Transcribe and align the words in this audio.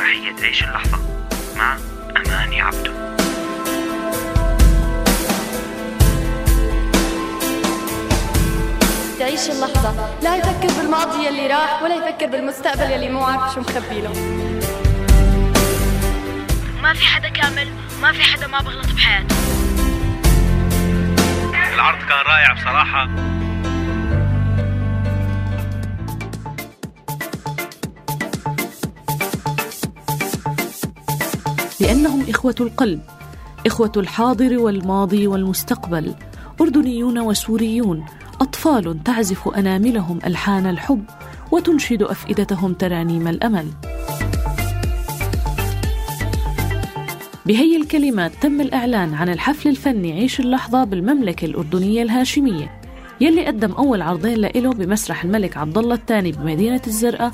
مسرحية 0.00 0.46
عيش 0.46 0.62
اللحظة؟ 0.62 0.98
مع 1.56 1.76
أماني 2.16 2.60
عبدو 2.60 2.92
تعيش 9.18 9.50
اللحظة. 9.50 10.18
لا 10.22 10.36
يفكر 10.36 10.80
بالماضي 10.80 11.26
يلي 11.26 11.46
راح 11.46 11.82
ولا 11.82 11.94
يفكر 11.94 12.26
بالمستقبل 12.26 12.90
يلي 12.90 13.08
مو 13.08 13.24
عارف 13.24 13.54
شو 13.54 13.60
مخبي 13.60 14.00
له. 14.00 14.12
ما 16.82 16.92
في 16.94 17.06
حدا 17.06 17.28
كامل 17.28 17.68
ما 18.02 18.12
في 18.12 18.22
حدا 18.22 18.46
ما 18.46 18.58
بغلط 18.58 18.92
بحياته. 18.92 19.34
العرض 21.74 21.98
كان 21.98 22.18
رائع 22.26 22.52
بصراحة. 22.52 23.08
لأنهم 31.80 32.24
إخوة 32.28 32.54
القلب 32.60 33.00
إخوة 33.66 33.92
الحاضر 33.96 34.58
والماضي 34.58 35.26
والمستقبل 35.26 36.14
أردنيون 36.60 37.18
وسوريون 37.18 38.04
أطفال 38.40 39.04
تعزف 39.04 39.48
أناملهم 39.48 40.18
ألحان 40.26 40.66
الحب 40.66 41.04
وتنشد 41.50 42.02
أفئدتهم 42.02 42.72
ترانيم 42.72 43.28
الأمل. 43.28 43.66
بهي 47.46 47.76
الكلمات 47.76 48.32
تم 48.42 48.60
الإعلان 48.60 49.14
عن 49.14 49.28
الحفل 49.28 49.68
الفني 49.68 50.12
عيش 50.12 50.40
اللحظة 50.40 50.84
بالمملكة 50.84 51.44
الأردنية 51.44 52.02
الهاشمية 52.02 52.80
يلي 53.20 53.46
قدم 53.46 53.72
أول 53.72 54.02
عرضين 54.02 54.38
لإله 54.38 54.70
بمسرح 54.70 55.24
الملك 55.24 55.56
عبد 55.56 55.78
الله 55.78 55.94
الثاني 55.94 56.32
بمدينة 56.32 56.82
الزرقاء 56.86 57.32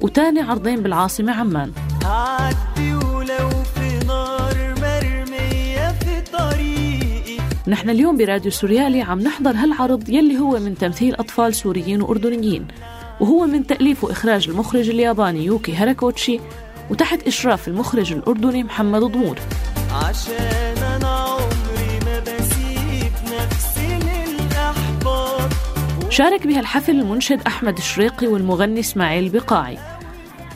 وتاني 0.00 0.40
عرضين 0.40 0.82
بالعاصمة 0.82 1.32
عمان. 1.32 1.72
نحن 7.68 7.90
اليوم 7.90 8.16
براديو 8.16 8.50
سوريالي 8.50 9.02
عم 9.02 9.20
نحضر 9.20 9.50
هالعرض 9.50 10.08
يلي 10.08 10.38
هو 10.38 10.58
من 10.58 10.74
تمثيل 10.74 11.14
أطفال 11.14 11.54
سوريين 11.54 12.02
وأردنيين 12.02 12.68
وهو 13.20 13.46
من 13.46 13.66
تأليف 13.66 14.04
وإخراج 14.04 14.48
المخرج 14.48 14.90
الياباني 14.90 15.44
يوكي 15.44 15.74
هاراكوتشي 15.74 16.40
وتحت 16.90 17.26
إشراف 17.26 17.68
المخرج 17.68 18.12
الأردني 18.12 18.64
محمد 18.64 19.00
ضمور. 19.00 19.38
عشان 19.92 20.34
أنا 20.96 21.08
عمري 21.08 21.98
ما 22.04 22.20
بسيب 22.20 23.12
نفسي 23.24 23.98
للأحباط 23.98 25.50
شارك 26.10 26.46
بهالحفل 26.46 27.00
المنشد 27.00 27.40
أحمد 27.46 27.76
الشريقي 27.76 28.26
والمغني 28.26 28.80
إسماعيل 28.80 29.28
بقاعي. 29.28 29.78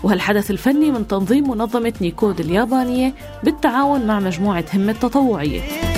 وهالحدث 0.02 0.50
الفني 0.50 0.90
من 0.90 1.08
تنظيم 1.08 1.50
منظمة 1.50 1.92
نيكود 2.00 2.40
اليابانية 2.40 3.14
بالتعاون 3.44 4.06
مع 4.06 4.20
مجموعة 4.20 4.64
همة 4.74 4.92
تطوعية. 4.92 5.91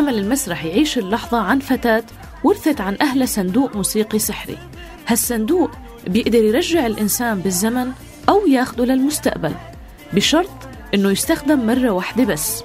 العمل 0.00 0.18
المسرحي 0.18 0.72
عيش 0.72 0.98
اللحظة 0.98 1.38
عن 1.38 1.58
فتاة 1.58 2.04
ورثت 2.44 2.80
عن 2.80 2.96
أهلها 3.00 3.26
صندوق 3.26 3.76
موسيقي 3.76 4.18
سحري. 4.18 4.58
هالصندوق 5.06 5.70
بيقدر 6.06 6.44
يرجع 6.44 6.86
الإنسان 6.86 7.38
بالزمن 7.38 7.92
أو 8.28 8.46
ياخده 8.46 8.84
للمستقبل 8.84 9.54
بشرط 10.12 10.50
إنه 10.94 11.10
يستخدم 11.10 11.66
مرة 11.66 11.90
واحدة 11.90 12.24
بس. 12.24 12.64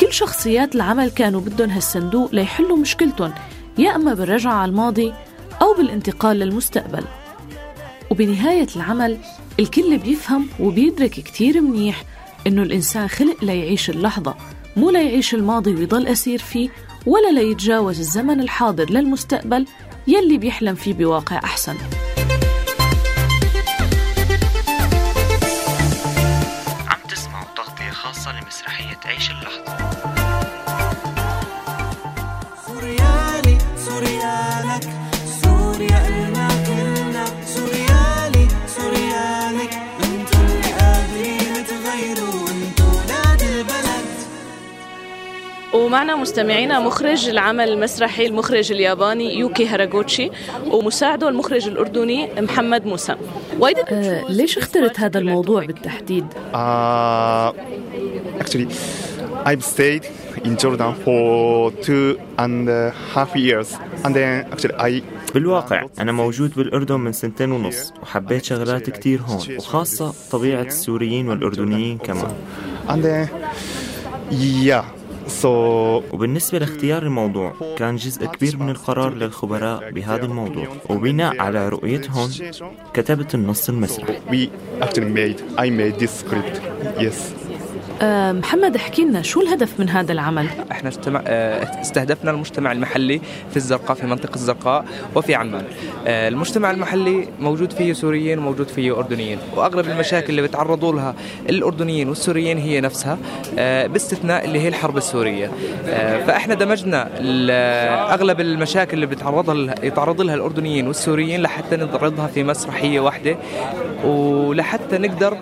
كل 0.00 0.12
شخصيات 0.12 0.74
العمل 0.74 1.10
كانوا 1.10 1.40
بدهم 1.40 1.70
هالصندوق 1.70 2.34
ليحلوا 2.34 2.76
مشكلتهم 2.76 3.32
يا 3.78 3.96
إما 3.96 4.14
بالرجعة 4.14 4.52
على 4.52 4.70
الماضي 4.70 5.12
أو 5.62 5.74
بالانتقال 5.74 6.38
للمستقبل. 6.38 7.04
وبنهاية 8.10 8.68
العمل 8.76 9.18
الكل 9.60 9.98
بيفهم 9.98 10.48
وبيدرك 10.60 11.10
كتير 11.10 11.60
منيح 11.60 12.04
إنه 12.46 12.62
الإنسان 12.62 13.08
خلق 13.08 13.44
ليعيش 13.44 13.90
اللحظة. 13.90 14.34
مو 14.78 14.90
ليعيش 14.90 15.34
الماضي 15.34 15.74
ويضل 15.74 16.06
أسير 16.06 16.38
فيه 16.38 16.68
ولا 17.06 17.40
ليتجاوز 17.40 17.98
الزمن 17.98 18.40
الحاضر 18.40 18.90
للمستقبل 18.90 19.66
يلي 20.06 20.38
بيحلم 20.38 20.74
فيه 20.74 20.94
بواقع 20.94 21.36
أحسن. 21.36 21.74
ومعنا 45.98 46.16
مستمعينا 46.16 46.80
مخرج 46.80 47.28
العمل 47.28 47.68
المسرحي 47.68 48.26
المخرج 48.26 48.72
الياباني 48.72 49.38
يوكي 49.38 49.66
هاراغوتشي 49.66 50.30
ومساعده 50.66 51.28
المخرج 51.28 51.68
الأردني 51.68 52.28
محمد 52.40 52.86
موسى 52.86 53.16
آه 53.92 54.24
ليش 54.28 54.58
اخترت 54.58 55.00
هذا 55.00 55.18
الموضوع 55.18 55.64
بالتحديد؟ 55.64 56.24
Uh, 56.54 57.52
actually, 58.40 58.68
I've 59.44 59.64
stayed 59.64 60.04
in 60.44 60.56
Jordan 60.56 60.94
for 61.04 61.72
two 61.86 62.16
and 62.38 62.68
a 62.68 62.94
half 63.14 63.30
years, 63.36 63.68
and 64.04 64.14
then 64.14 64.46
actually 64.52 64.74
I. 64.78 65.02
بالواقع 65.34 65.86
أنا 65.98 66.12
موجود 66.12 66.54
بالأردن 66.56 67.00
من 67.00 67.12
سنتين 67.12 67.52
ونص 67.52 67.92
وحبيت 68.02 68.44
شغلات 68.44 68.90
كتير 68.90 69.20
هون 69.20 69.56
وخاصة 69.56 70.14
طبيعة 70.30 70.62
السوريين 70.62 71.28
والأردنيين 71.28 71.98
كمان 71.98 72.32
And 72.88 73.02
then, 73.04 73.28
yeah. 74.30 74.97
So 75.28 75.44
وبالنسبة 76.12 76.58
لاختيار 76.58 77.02
الموضوع 77.02 77.54
كان 77.78 77.96
جزء 77.96 78.26
كبير 78.26 78.56
من 78.56 78.70
القرار 78.70 79.14
للخبراء 79.14 79.90
بهذا 79.90 80.24
الموضوع. 80.24 80.68
وبناء 80.90 81.40
على 81.40 81.68
رؤيتهم 81.68 82.30
كتبت 82.94 83.34
النص 83.34 83.68
المسرحي 83.68 84.18
محمد 88.02 88.76
احكي 88.76 89.04
لنا 89.04 89.22
شو 89.22 89.40
الهدف 89.40 89.80
من 89.80 89.88
هذا 89.88 90.12
العمل؟ 90.12 90.46
إحنا 90.70 90.88
استمع... 90.88 91.22
آه، 91.26 91.80
استهدفنا 91.80 92.30
المجتمع 92.30 92.72
المحلي 92.72 93.20
في 93.50 93.56
الزرقاء 93.56 93.96
في 93.96 94.06
منطقة 94.06 94.34
الزرقاء 94.34 94.84
وفي 95.14 95.34
عمان. 95.34 95.64
آه، 96.06 96.28
المجتمع 96.28 96.70
المحلي 96.70 97.28
موجود 97.40 97.72
فيه 97.72 97.92
سوريين 97.92 98.38
وموجود 98.38 98.68
فيه 98.68 98.98
أردنيين. 98.98 99.38
وأغلب 99.56 99.88
المشاكل 99.88 100.30
اللي 100.30 100.42
بيتعرضوا 100.42 100.92
لها 100.92 101.14
الأردنيين 101.48 102.08
والسوريين 102.08 102.58
هي 102.58 102.80
نفسها 102.80 103.18
باستثناء 103.86 104.44
اللي 104.44 104.60
هي 104.60 104.68
الحرب 104.68 104.96
السورية. 104.96 105.50
فإحنا 106.26 106.54
دمجنا 106.54 107.08
أغلب 108.14 108.40
المشاكل 108.40 108.94
اللي 108.94 109.06
بيتعرض 109.06 109.50
لها 109.50 109.74
يتعرض 109.82 110.20
لها 110.20 110.34
الأردنيين 110.34 110.86
والسوريين 110.86 111.42
لحتى 111.42 111.76
نعرضها 111.76 112.26
في 112.26 112.44
مسرحية 112.44 113.00
واحدة. 113.00 113.36
ولحتى 114.04 114.98
نقدر 114.98 115.38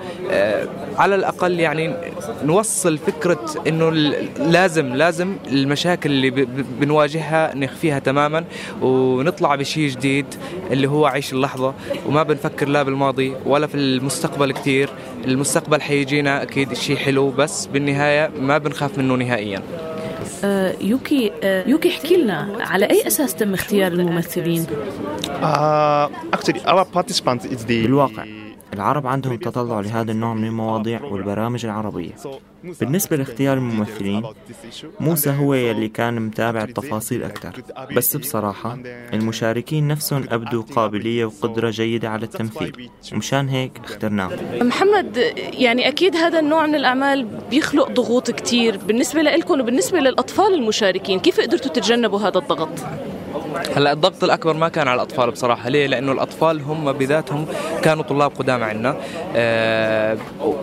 على 0.98 1.14
الأقل 1.14 1.60
يعني 1.60 1.94
نوصل 2.46 2.98
فكرة 2.98 3.40
إنه 3.66 3.88
ال- 3.88 4.28
لازم 4.52 4.94
لازم 4.94 5.36
المشاكل 5.52 6.10
اللي 6.10 6.30
بنواجهها 6.80 7.54
نخفيها 7.54 7.98
تماما 7.98 8.44
ونطلع 8.82 9.54
بشيء 9.54 9.88
جديد 9.90 10.26
اللي 10.71 10.88
هو 10.88 11.06
عيش 11.06 11.32
اللحظة 11.32 11.74
وما 12.06 12.22
بنفكر 12.22 12.68
لا 12.68 12.82
بالماضي 12.82 13.32
ولا 13.47 13.66
في 13.66 13.74
المستقبل 13.74 14.53
كتير 14.53 14.88
المستقبل 15.24 15.80
حيجينا 15.82 16.42
أكيد 16.42 16.72
شيء 16.74 16.97
حلو 16.97 17.30
بس 17.30 17.66
بالنهاية 17.66 18.30
ما 18.41 18.59
بنخاف 18.59 18.98
منه 18.98 19.15
نهائيا 19.15 19.62
آه 20.44 20.74
يوكي 20.80 21.32
آه 21.42 21.68
يوكي 21.68 21.88
احكي 21.88 22.16
لنا 22.16 22.56
على 22.60 22.91
أي 22.91 23.06
أساس 23.06 23.34
تم 23.34 23.54
اختيار 23.54 23.92
الممثلين؟ 23.92 24.66
The. 24.66 24.71
بالواقع 27.82 28.24
العرب 28.76 29.06
عندهم 29.06 29.36
تطلع 29.36 29.80
لهذا 29.80 30.12
النوع 30.12 30.34
من 30.34 30.44
المواضيع 30.44 31.04
والبرامج 31.04 31.64
العربية. 31.64 32.14
بالنسبة 32.80 33.16
لاختيار 33.16 33.56
الممثلين 33.56 34.22
موسى 35.00 35.30
هو 35.30 35.54
يلي 35.54 35.88
كان 35.88 36.14
متابع 36.26 36.62
التفاصيل 36.62 37.22
أكثر. 37.22 37.52
بس 37.96 38.16
بصراحة 38.16 38.78
المشاركين 39.12 39.88
نفسهم 39.88 40.24
أبدوا 40.30 40.62
قابلية 40.62 41.24
وقدرة 41.24 41.70
جيدة 41.70 42.08
على 42.08 42.24
التمثيل 42.24 42.90
ومشان 43.12 43.48
هيك 43.48 43.72
اخترناه 43.84 44.30
محمد 44.62 45.16
يعني 45.36 45.88
أكيد 45.88 46.16
هذا 46.16 46.38
النوع 46.38 46.66
من 46.66 46.74
الأعمال 46.74 47.28
بيخلق 47.50 47.90
ضغوط 47.90 48.30
كتير 48.30 48.76
بالنسبة 48.76 49.22
لكم 49.22 49.60
وبالنسبة 49.60 49.98
للأطفال 49.98 50.54
المشاركين. 50.54 51.20
كيف 51.20 51.40
قدرتوا 51.40 51.70
تتجنبوا 51.70 52.20
هذا 52.20 52.38
الضغط؟ 52.38 52.68
هلا 53.76 53.92
الضغط 53.92 54.24
الأكبر 54.24 54.54
ما 54.54 54.68
كان 54.68 54.88
على 54.88 54.94
الأطفال 54.97 55.30
بصراحة. 55.30 55.68
ليه؟ 55.68 55.86
لأنه 55.86 56.12
الأطفال 56.12 56.60
هم 56.62 56.92
بذاتهم 56.92 57.47
كانوا 57.82 58.04
طلاب 58.04 58.32
قدامى 58.38 58.64
عندنا. 58.64 58.97
أه 59.36 60.16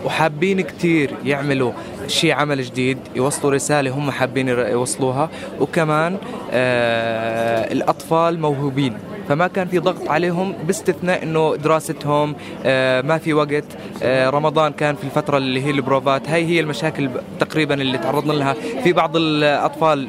وحابين 0.04 0.60
كثير 0.60 1.10
يعملوا 1.24 1.72
شيء 2.06 2.32
عمل 2.32 2.62
جديد 2.62 2.98
يوصلوا 3.16 3.52
رسالة 3.52 3.90
هم 3.90 4.10
حابين 4.10 4.48
يوصلوها. 4.48 5.30
وكمان 5.60 6.16
آه 6.52 7.72
الأطفال 7.72 8.40
موهوبين. 8.40 8.96
فما 9.28 9.46
كان 9.46 9.68
في 9.68 9.78
ضغط 9.78 10.08
عليهم 10.08 10.52
باستثناء 10.52 11.22
إنه 11.22 11.56
دراستهم 11.56 12.34
آه 12.64 13.00
ما 13.00 13.18
في 13.18 13.34
وقت. 13.34 13.64
آه 14.02 14.30
رمضان 14.30 14.72
كان 14.72 14.94
في 14.94 15.04
الفترة 15.04 15.36
اللي 15.36 15.62
هي 15.64 15.70
البروفات. 15.70 16.28
هاي 16.28 16.44
هي 16.46 16.60
المشاكل 16.60 17.10
تقريبا 17.40 17.74
اللي 17.74 17.98
تعرضنا 17.98 18.32
لها. 18.32 18.54
في 18.84 18.92
بعض 18.92 19.16
الأطفال 19.16 20.08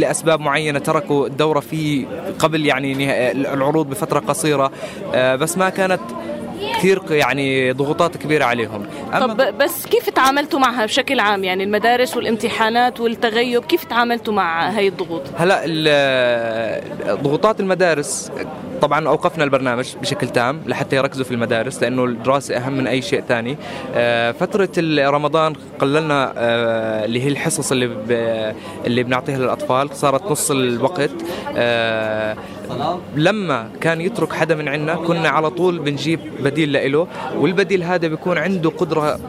لأسباب 0.00 0.40
معينة 0.40 0.78
تركوا 0.78 1.26
الدورة 1.26 1.60
في 1.60 2.06
قبل 2.38 2.66
يعني 2.66 3.30
العروض 3.32 3.90
بفترة 3.90 4.18
قصيرة 4.18 4.70
آه 5.14 5.36
بس 5.36 5.58
ما 5.58 5.68
كانت 5.68 6.00
كثير 6.78 7.02
يعني 7.10 7.72
ضغوطات 7.72 8.16
كبيرة 8.16 8.44
عليهم. 8.44 8.86
طب 9.12 9.58
بس 9.58 9.86
كيف 9.86 10.10
تعاملتوا 10.10 10.58
معها 10.58 10.86
بشكل 10.86 11.20
عام؟ 11.20 11.44
يعني 11.44 11.64
المدارس 11.64 12.16
والامتحانات 12.16 13.00
والتغيب 13.00 13.64
كيف 13.64 13.84
تعاملتوا 13.84 14.34
مع 14.34 14.70
هاي 14.70 14.88
الضغوط؟ 14.88 15.22
هلا 15.36 15.62
ضغوطات 17.22 17.60
المدارس 17.60 18.30
طبعا 18.82 19.08
أوقفنا 19.08 19.44
البرنامج 19.44 19.96
بشكل 20.00 20.28
تام 20.28 20.60
لحتى 20.66 20.96
يركزوا 20.96 21.24
في 21.24 21.30
المدارس 21.30 21.82
لأنه 21.82 22.04
الدراسة 22.04 22.56
أهم 22.56 22.72
من 22.72 22.86
أي 22.86 23.02
شيء 23.02 23.20
ثاني 23.20 23.56
آه، 23.94 24.32
فترة 24.32 24.68
رمضان 25.10 25.52
قللنا 25.78 26.32
آه، 26.36 27.04
اللي 27.04 27.22
هي 27.22 27.28
الحصص 27.28 27.72
اللي 27.72 28.54
اللي 28.86 29.02
بنعطيها 29.02 29.38
للأطفال 29.38 29.96
صارت 29.96 30.30
نص 30.30 30.50
الوقت. 30.50 31.10
آه، 31.56 32.36
لما 33.16 33.70
كان 33.80 34.00
يترك 34.00 34.32
حدا 34.32 34.54
من 34.54 34.68
عنا 34.68 34.94
كنا 34.94 35.28
على 35.28 35.50
طول 35.50 35.78
بنجيب 35.78 36.20
بديل 36.40 36.92
له 36.92 37.08
والبديل 37.36 37.82
هذا 37.82 38.08
بيكون 38.08 38.38
عنده 38.38 38.70
قدرة 38.70 39.20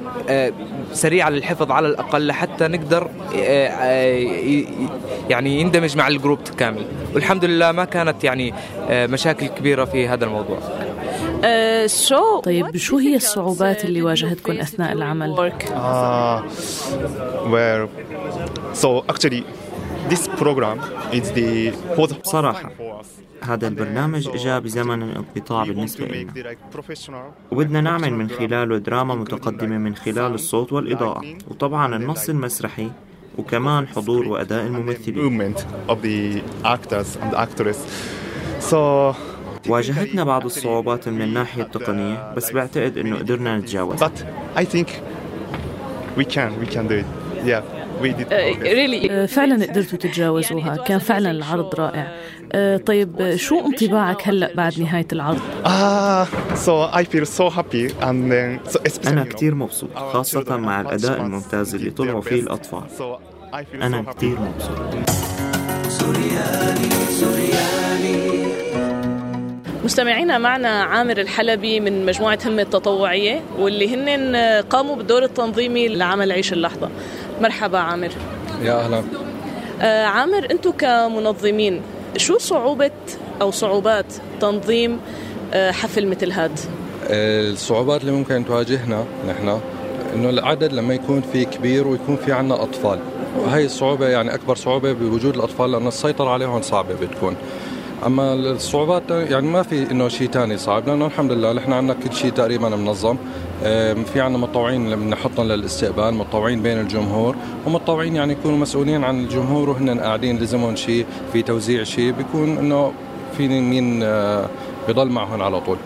سريعة 0.93 1.29
للحفظ 1.29 1.71
على 1.71 1.87
الأقل 1.87 2.27
لحتى 2.27 2.67
نقدر 2.67 3.09
آه، 3.35 3.67
آه، 3.67 4.63
يعني 5.29 5.61
يندمج 5.61 5.97
مع 5.97 6.07
الجروب 6.07 6.39
كامل 6.57 6.85
والحمد 7.13 7.45
لله 7.45 7.71
ما 7.71 7.85
كانت 7.85 8.23
يعني 8.23 8.53
آه، 8.89 9.07
مشاكل 9.07 9.47
كبيرة 9.47 9.85
في 9.85 10.07
هذا 10.07 10.25
الموضوع. 10.25 10.59
آه 11.43 11.89
طيب 12.43 12.77
شو 12.77 12.97
هي 12.97 13.15
الصعوبات 13.15 13.85
اللي 13.85 14.01
واجهتكم 14.01 14.59
أثناء 14.59 14.91
العمل؟ 14.91 15.51
Ah, 15.69 16.41
well, 17.53 17.89
so 18.73 19.03
actually, 19.11 19.43
this 20.09 20.27
program 20.41 20.77
is 21.11 21.31
the 21.31 21.71
for 21.95 22.07
the 22.07 22.15
بصراحة 22.21 22.71
هذا 23.43 23.67
البرنامج 23.67 24.29
جاء 24.29 24.59
بزمن 24.59 25.03
الانقطاع 25.03 25.63
بالنسبة 25.63 26.05
لنا. 26.05 26.55
وبدنا 27.51 27.81
نعمل 27.81 28.13
من 28.13 28.29
خلاله 28.29 28.77
دراما 28.77 29.15
متقدمة 29.15 29.77
من 29.77 29.95
خلال 29.95 30.33
الصوت 30.33 30.73
والإضاءة. 30.73 31.23
وطبعا 31.47 31.95
النص 31.95 32.29
المسرحي 32.29 32.89
وكمان 33.37 33.87
حضور 33.87 34.27
وأداء 34.27 34.65
الممثلين. 34.65 35.55
واجهتنا 39.67 40.23
بعض 40.23 40.45
الصعوبات 40.45 41.09
من 41.09 41.21
الناحية 41.21 41.63
التقنية 41.63 42.33
بس 42.33 42.51
بعتقد 42.51 42.97
إنه 42.97 43.17
قدرنا 43.17 43.57
نتجاوزها. 43.57 44.07
But 44.07 44.23
I 44.55 44.65
think 44.65 44.87
we 46.17 46.25
can 46.25 46.49
we 46.61 46.67
can 46.75 46.87
do 46.87 46.95
it. 47.03 47.05
Yeah, 47.45 47.61
progress. 47.99 49.11
آه، 49.11 49.25
فعلا 49.25 49.65
قدرتوا 49.65 49.97
تتجاوزوها 49.97 50.75
كان 50.75 50.99
فعلا 50.99 51.31
العرض 51.31 51.75
رائع. 51.75 52.11
آه، 52.51 52.77
طيب 52.77 53.35
شو 53.35 53.59
انطباعك 53.65 54.27
هلأ 54.27 54.53
بعد 54.55 54.79
نهاية 54.79 55.07
العرض؟ 55.13 55.39
Ah, 55.65 56.27
so 56.57 56.97
I 56.99 57.03
feel 57.03 57.25
so 57.25 57.49
happy 57.57 57.93
and 58.01 58.31
then 58.31 58.71
so 58.73 58.79
especially 58.79 59.07
أنا 59.07 59.23
you 59.23 59.27
know, 59.27 59.29
كتير 59.29 59.55
مبسوط 59.55 59.89
children 60.23 60.51
مع 60.51 60.83
much 60.83 61.05
الممتاز 61.05 61.75
اللي 61.75 61.89
طلعوا 61.89 62.21
فيه 62.21 62.45
so 62.45 62.45
happy. 63.53 64.09
كتير 64.15 64.37
مبسوط. 64.39 64.79
مستمعينا 69.85 70.37
معنا 70.37 70.69
عامر 70.69 71.17
الحلبي 71.17 71.79
من 71.79 72.05
مجموعة 72.05 72.39
همة 72.45 72.61
التطوعية 72.61 73.41
واللي 73.59 73.95
هن 73.95 74.35
قاموا 74.69 74.95
بالدور 74.95 75.23
التنظيمي 75.23 75.87
لعمل 75.87 76.31
عيش 76.31 76.53
اللحظة. 76.53 76.89
مرحبا 77.41 77.77
عامر. 77.77 78.09
يا 78.63 78.73
أهلا. 78.73 79.03
آه، 79.81 80.05
عامر 80.05 80.47
أنتم 80.51 80.71
كمنظمين 80.71 81.81
شو 82.17 82.37
صعوبة 82.37 82.91
أو 83.41 83.51
صعوبات 83.51 84.05
تنظيم 84.41 84.99
آه، 85.53 85.71
حفل 85.71 86.07
مثل 86.07 86.31
هاد؟ 86.31 86.59
الصعوبات 87.09 88.01
اللي 88.01 88.11
ممكن 88.11 88.45
تواجهنا 88.45 89.05
نحن 89.29 89.59
إنه 90.15 90.29
العدد 90.29 90.73
لما 90.73 90.93
يكون 90.93 91.21
في 91.33 91.45
كبير 91.45 91.87
ويكون 91.87 92.15
في 92.25 92.31
عنا 92.31 92.63
أطفال. 92.63 92.99
وهي 93.37 93.65
الصعوبة 93.65 94.07
يعني 94.07 94.33
أكبر 94.33 94.55
صعوبة 94.55 94.91
بوجود 94.93 95.35
الأطفال 95.35 95.71
لأنه 95.71 95.87
السيطرة 95.87 96.29
عليهم 96.29 96.61
صعبة 96.61 96.93
بتكون. 96.93 97.35
أما 98.05 98.33
الصعوبات 98.33 99.03
يعني 99.11 99.47
ما 99.47 99.63
في 99.63 99.91
إنه 99.91 100.07
شيء 100.07 100.29
ثاني 100.29 100.57
صعب 100.57 100.87
لأنه 100.87 101.05
الحمد 101.05 101.31
لله 101.31 101.53
نحن 101.53 101.73
عندنا 101.73 101.93
كل 101.93 102.13
شيء 102.13 102.31
تقريبا 102.31 102.69
منظم. 102.69 103.17
في 104.13 104.21
عندنا 104.21 104.37
متطوعين 104.37 104.95
بنحطهم 104.95 105.47
للاستقبال 105.47 106.13
متطوعين 106.13 106.61
بين 106.61 106.79
الجمهور 106.79 107.35
ومتطوعين 107.65 108.15
يعني 108.15 108.33
يكونوا 108.33 108.57
مسؤولين 108.57 109.03
عن 109.03 109.19
الجمهور 109.19 109.69
وهن 109.69 109.99
قاعدين 109.99 110.37
لزمهم 110.37 110.75
شيء 110.75 111.05
في 111.33 111.41
توزيع 111.41 111.83
شيء 111.83 112.11
بيكون 112.11 112.57
إنه 112.57 112.93
في 113.37 113.47
مين 113.47 114.03
آه، 114.03 114.45
بيضل 114.87 115.09
معهم 115.09 115.41
على 115.41 115.61
طول. 115.61 115.77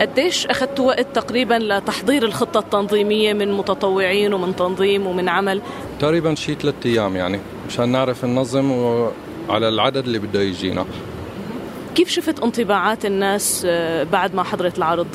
قديش 0.00 0.46
اخذتوا 0.46 0.86
وقت 0.86 1.06
تقريبا 1.14 1.54
لتحضير 1.54 2.24
الخطة 2.24 2.60
التنظيمية 2.60 3.32
من 3.32 3.52
متطوعين 3.52 4.34
ومن 4.34 4.56
تنظيم 4.56 5.06
ومن 5.06 5.28
عمل؟ 5.28 5.60
تقريبا 6.00 6.34
شيء 6.34 6.56
ثلاث 6.56 6.74
أيام 6.86 7.16
يعني 7.16 7.40
مشان 7.68 7.88
نعرف 7.88 8.24
ننظم 8.24 8.72
على 9.48 9.68
العدد 9.68 10.04
اللي 10.06 10.18
بده 10.18 10.40
يجينا. 10.40 10.84
كيف 11.94 12.08
شفت 12.08 12.40
انطباعات 12.40 13.06
الناس 13.06 13.62
آه، 13.68 14.02
بعد 14.02 14.34
ما 14.34 14.42
حضرت 14.42 14.78
العرض؟ 14.78 15.06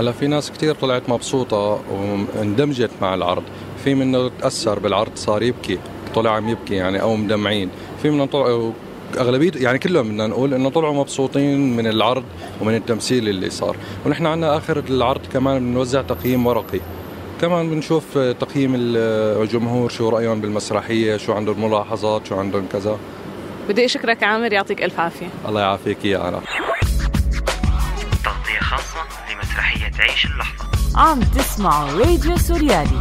هلا 0.00 0.12
في 0.12 0.26
ناس 0.26 0.50
كتير 0.50 0.74
طلعت 0.74 1.08
مبسوطة 1.08 1.80
واندمجت 1.90 2.90
مع 3.02 3.14
العرض. 3.14 3.42
في 3.84 3.94
منه 3.94 4.30
تأثر 4.40 4.78
بالعرض 4.78 5.10
صار 5.14 5.42
يبكي 5.42 5.78
طلع 6.14 6.30
عم 6.30 6.48
يبكي 6.48 6.74
يعني 6.74 7.02
أو 7.02 7.16
مدمعين. 7.16 7.70
في 8.02 8.10
منهم 8.10 8.26
طلعوا 8.26 8.72
أغلبية 9.18 9.52
يعني 9.56 9.78
كلهم 9.78 10.08
بدنا 10.08 10.26
نقول 10.26 10.54
إنه 10.54 10.70
طلعوا 10.70 10.94
مبسوطين 10.94 11.76
من 11.76 11.86
العرض 11.86 12.24
ومن 12.60 12.74
التمثيل 12.74 13.28
اللي 13.28 13.50
صار. 13.50 13.76
ونحن 14.06 14.26
عنا 14.26 14.56
آخر 14.56 14.82
العرض 14.90 15.20
كمان 15.32 15.72
بنوزع 15.72 16.02
تقييم 16.02 16.46
ورقي. 16.46 16.80
كمان 17.40 17.70
بنشوف 17.70 18.18
تقييم 18.18 18.72
الجمهور 18.76 19.88
شو 19.90 20.08
رأيهم 20.08 20.40
بالمسرحية 20.40 21.16
شو 21.16 21.32
عندهم 21.32 21.64
ملاحظات 21.64 22.26
شو 22.26 22.34
عندهم 22.34 22.66
كذا. 22.72 22.98
بدي 23.70 23.84
أشكرك 23.84 24.22
عامر 24.22 24.52
يعطيك 24.52 24.82
ألف 24.82 25.00
عافية. 25.00 25.28
الله 25.48 25.60
يعافيك 25.60 26.04
يا 26.04 26.28
أنا. 26.28 26.40
تغطية 28.24 28.60
خاصة 28.60 29.04
لمسرحية 29.30 29.90
عيش 30.00 30.24
اللحظة. 30.26 30.64
عم 30.96 31.20
تسمعوا 31.20 31.98
راديو 31.98 32.36
سوريالي. 32.36 33.00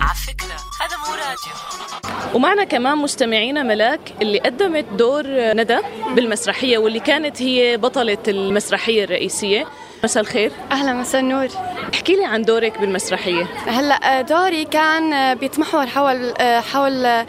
على 0.00 0.14
فكرة 0.26 0.56
هذا 0.80 0.96
مو 0.96 1.14
راديو. 1.14 2.34
ومعنا 2.34 2.64
كمان 2.64 2.98
مستمعينا 2.98 3.62
ملاك 3.62 4.00
اللي 4.22 4.38
قدمت 4.38 4.84
دور 4.92 5.24
ندى 5.28 5.78
بالمسرحية 6.14 6.78
واللي 6.78 7.00
كانت 7.00 7.42
هي 7.42 7.76
بطلة 7.76 8.18
المسرحية 8.28 9.04
الرئيسية. 9.04 9.66
مساء 10.04 10.22
الخير. 10.22 10.52
أهلا 10.72 10.92
مساء 10.92 11.20
النور. 11.20 11.48
احكي 11.94 12.16
لي 12.16 12.24
عن 12.24 12.42
دورك 12.42 12.78
بالمسرحية. 12.78 13.46
هلأ 13.66 14.20
دوري 14.20 14.64
كان 14.64 15.34
بيتمحور 15.34 15.86
حول 15.86 16.34
حول 16.62 17.24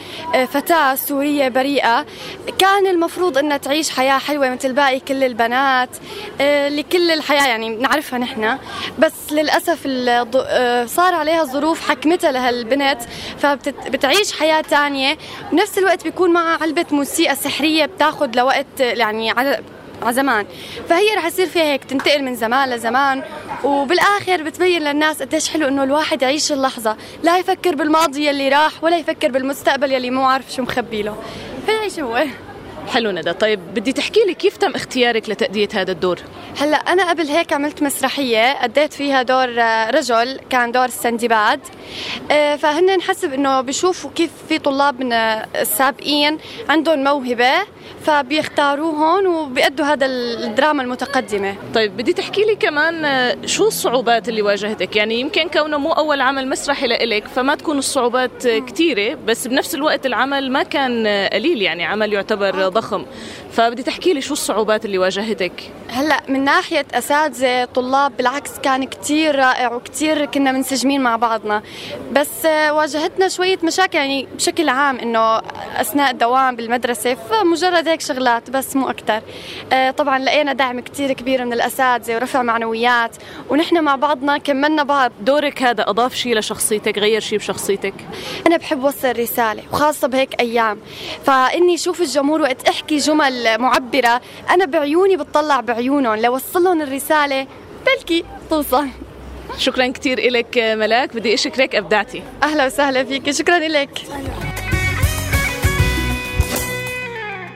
فتاة 0.48 0.96
سورية 0.96 1.48
بريئة. 1.48 2.06
كان 2.60 2.88
المفروض 2.88 3.38
إنها 3.38 3.58
تعيش 3.58 3.90
حياة 3.90 4.18
حلوة 4.18 4.50
مثل 4.50 4.74
باقي 4.74 5.00
كل 5.00 5.24
البنات 5.24 5.90
لكل 6.70 7.12
الحياة 7.12 7.48
يعني 7.48 7.70
نعرفها 7.70 8.20
نحن. 8.20 8.58
بس 9.00 9.32
للأسف 9.32 9.80
الض- 9.86 10.88
صار 10.88 11.14
عليها 11.14 11.44
ظروف 11.44 11.90
حكمتها 11.90 12.32
لهالبنت 12.32 13.02
فبتعيش 13.38 14.34
حياة 14.40 14.62
تانية. 14.62 15.18
بنفس 15.52 15.78
الوقت 15.78 16.04
بيكون 16.04 16.34
معها 16.34 16.58
علبة 16.62 16.86
موسيقى 16.92 17.36
سحرية 17.36 17.86
بتاخد 17.86 18.36
لوقت 18.36 18.80
يعني 18.80 19.34
على 20.02 20.14
زمان. 20.14 20.46
فهي 20.90 21.16
رح 21.16 21.26
يصير 21.26 21.48
فيها 21.48 21.64
هيك 21.64 21.84
تنتقل 21.84 22.24
من 22.24 22.36
زمان 22.36 22.70
لزمان 22.70 23.24
وبالآخر 23.64 24.44
بتبين 24.44 24.82
للناس 24.82 25.22
قديش 25.22 25.50
حلو 25.50 25.68
إنه 25.68 25.84
الواحد 25.84 26.22
يعيش 26.22 26.52
اللحظة. 26.52 26.98
لا 27.24 27.38
يفكر 27.38 27.76
بالماضي 27.76 28.28
يلي 28.28 28.50
راح 28.50 28.84
ولا 28.84 28.98
يفكر 28.98 29.32
بالمستقبل 29.32 29.92
يلي 29.92 30.10
مو 30.10 30.26
عارف 30.26 30.52
شو 30.54 30.62
مخبي 30.62 31.02
له. 31.02 31.18
فيعيش 31.66 32.00
هو. 32.00 32.24
حلو 32.88 33.12
ندى. 33.12 33.34
طيب 33.34 33.60
بدي 33.74 33.94
تحكي 33.94 34.20
لي 34.28 34.34
كيف 34.34 34.58
تم 34.58 34.72
اختيارك 34.76 35.30
لتأدية 35.30 35.68
هذا 35.74 35.92
الدور؟ 35.92 36.20
هلأ 36.60 36.78
أنا 36.78 37.10
قبل 37.10 37.28
هيك 37.28 37.54
عملت 37.54 37.84
مسرحية 37.84 38.64
أديت 38.64 38.94
فيها 38.94 39.22
دور 39.22 39.62
آه، 39.62 39.90
رجل 39.90 40.40
كان 40.50 40.72
دور 40.72 40.86
السندباد. 40.86 41.60
آه، 42.32 42.56
فهن 42.56 42.98
نحسب 42.98 43.34
إنه 43.34 43.62
بيشوفوا 43.62 44.10
كيف 44.16 44.32
في 44.50 44.60
طلاب 44.60 45.00
من 45.00 45.14
آه، 45.14 45.48
السابقين 45.62 46.38
عندهم 46.70 47.04
موهبة 47.04 47.52
فبيختاروهم 48.04 49.26
وبيأدوا 49.26 49.86
هذا 49.86 50.06
الدراما 50.06 50.84
المتقدمة. 50.84 51.56
طيب 51.74 51.98
بدي 51.98 52.14
تحكي 52.14 52.42
لي 52.42 52.56
كمان 52.56 53.06
شو 53.46 53.68
الصعوبات 53.68 54.30
اللي 54.30 54.42
واجهتك؟ 54.42 54.96
يعني 54.96 55.20
يمكن 55.20 55.50
كونه 55.50 55.78
مو 55.78 55.92
أول 55.92 56.22
عمل 56.22 56.50
مسرحي 56.50 56.88
لإلك 56.88 57.28
فما 57.28 57.56
تكون 57.56 57.78
الصعوبات 57.78 58.48
كثيرة 58.48 59.18
بس 59.28 59.48
بنفس 59.48 59.76
الوقت 59.76 60.06
العمل 60.06 60.52
ما 60.52 60.64
كان 60.64 61.08
قليل 61.34 61.62
يعني 61.62 61.86
عمل 61.86 62.14
يعتبر 62.14 62.71
ضخم. 62.72 63.06
فبدي 63.52 63.84
تحكي 63.84 64.14
لي 64.14 64.22
شو 64.22 64.34
الصعوبات 64.34 64.86
اللي 64.86 64.98
واجهتك؟ 64.98 65.72
هلا 65.90 66.24
من 66.28 66.44
ناحية 66.44 66.86
أساتذة 66.94 67.66
طلاب 67.66 68.18
بالعكس 68.18 68.52
كان 68.64 68.84
كتير 68.86 69.36
رائع 69.36 69.74
وكتير 69.74 70.26
كنا 70.26 70.52
منسجمين 70.52 71.02
مع 71.02 71.16
بعضنا. 71.16 71.64
بس 72.12 72.46
آه، 72.46 72.74
واجهتنا 72.74 73.28
شوية 73.28 73.60
مشاكل 73.64 73.98
يعني 73.98 74.28
بشكل 74.36 74.70
عام 74.70 75.00
إنه 75.00 75.38
أثناء 75.76 76.12
الدوام 76.12 76.56
بالمدرسة 76.56 77.14
فمجرد 77.14 77.88
هيك 77.88 78.02
شغلات 78.02 78.50
بس 78.50 78.76
مو 78.76 78.90
أكتر. 78.90 79.22
آه، 79.74 79.92
طبعا 79.92 80.20
لقينا 80.20 80.54
دعم 80.54 80.80
كتير 80.80 81.14
كبير 81.14 81.46
من 81.46 81.54
الأساتذة 81.54 82.16
ورفع 82.16 82.42
معنويات 82.42 83.16
ونحن 83.50 83.84
مع 83.84 83.96
بعضنا 83.96 84.38
كملنا 84.38 84.84
بعض. 84.84 85.12
دورك 85.22 85.64
هذا 85.64 85.90
أضاف 85.90 86.16
شيء 86.16 86.38
لشخصيتك 86.38 86.98
غير 86.98 87.22
شيء 87.22 87.38
بشخصيتك. 87.38 87.94
أنا 88.48 88.58
بحب 88.58 88.84
وصل 88.84 89.20
رسالة 89.20 89.64
وخاصة 89.74 90.08
بهيك 90.08 90.40
أيام. 90.40 90.78
فإني 91.26 91.78
شوف 91.78 92.02
الجمهور 92.02 92.42
وقت 92.42 92.61
أحكي 92.70 92.98
جمل 92.98 93.58
معبرة. 93.58 94.22
أنا 94.50 94.66
بعيوني 94.66 95.18
بتطلع 95.18 95.60
بعيونهم. 95.60 96.16
لوصلهم 96.16 96.82
الرسالة 96.82 97.48
بلكي 97.86 98.24
توصل. 98.50 98.88
شكرا 99.58 99.88
كثير 99.88 100.32
لك 100.32 100.58
ملاك. 100.58 101.16
بدي 101.16 101.34
أشكرك 101.34 101.76
أبدعتي 101.76 102.24
أهلا 102.44 102.66
وسهلا 102.66 103.04
فيك. 103.04 103.32
شكرا 103.32 103.60
لك 103.60 104.02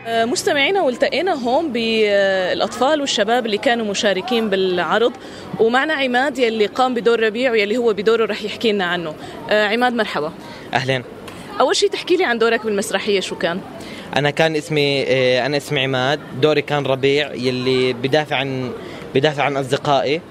آه، 0.08 0.26
مستمعينا 0.26 0.82
والتقينا 0.82 1.34
هون 1.34 1.72
بالأطفال 1.72 3.02
والشباب 3.02 3.46
اللي 3.46 3.58
كانوا 3.58 3.86
مشاركين 3.86 4.50
بالعرض. 4.50 5.14
ومعنا 5.60 5.94
عماد 5.94 6.38
يلي 6.38 6.66
قام 6.66 6.94
بدور 6.94 7.20
ربيع 7.20 7.52
ويلي 7.52 7.78
هو 7.78 7.94
بدوره 7.94 8.26
رح 8.26 8.44
يحكي 8.44 8.72
لنا 8.72 8.86
عنه. 8.86 9.16
آه، 9.50 9.68
عماد 9.68 9.94
مرحبا. 9.94 10.34
اهلين 10.74 11.04
أول 11.60 11.76
شيء 11.76 11.90
تحكي 11.90 12.16
لي 12.16 12.26
عن 12.26 12.38
دورك 12.38 12.66
بالمسرحية 12.66 13.20
شو 13.20 13.36
كان؟ 13.36 13.62
أنا 14.16 14.30
كان 14.30 14.56
اسمي 14.56 15.04
آه، 15.08 15.46
أنا 15.46 15.58
اسمي 15.58 15.84
عماد 15.84 16.20
دوري 16.42 16.62
كان 16.62 16.86
ربيع 16.86 17.34
يلي 17.34 17.94
بدافع 17.94 18.36
عن 18.36 18.72
بدافع 19.16 19.44
عن 19.44 19.58
أصدقائي 19.58 20.22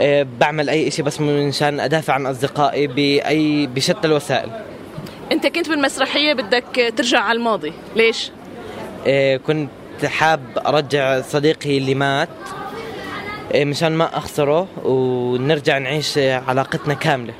آه، 0.00 0.26
بعمل 0.40 0.68
أي 0.68 0.90
شيء 0.90 1.04
بس 1.04 1.20
منشان 1.20 1.80
أدافع 1.80 2.14
عن 2.14 2.26
أصدقائي 2.26 2.86
باي 2.86 3.66
بشتى 3.66 4.06
الوسائل 4.06 4.50
أنت 5.32 5.46
كنت 5.46 5.68
بالمسرحية 5.68 6.32
بدك 6.32 6.92
ترجع 6.96 7.20
على 7.20 7.38
الماضي 7.38 7.72
ليش؟ 7.96 8.30
آه، 9.06 9.36
كنت 9.36 9.70
حاب 10.04 10.40
أرجع 10.66 11.20
صديقي 11.20 11.78
اللي 11.78 11.94
مات 11.94 12.28
مشان 13.54 13.92
ما 13.92 14.18
أخسره 14.18 14.68
ونرجع 14.84 15.78
نعيش 15.78 16.18
علاقتنا 16.18 16.94
كاملة 16.94 17.34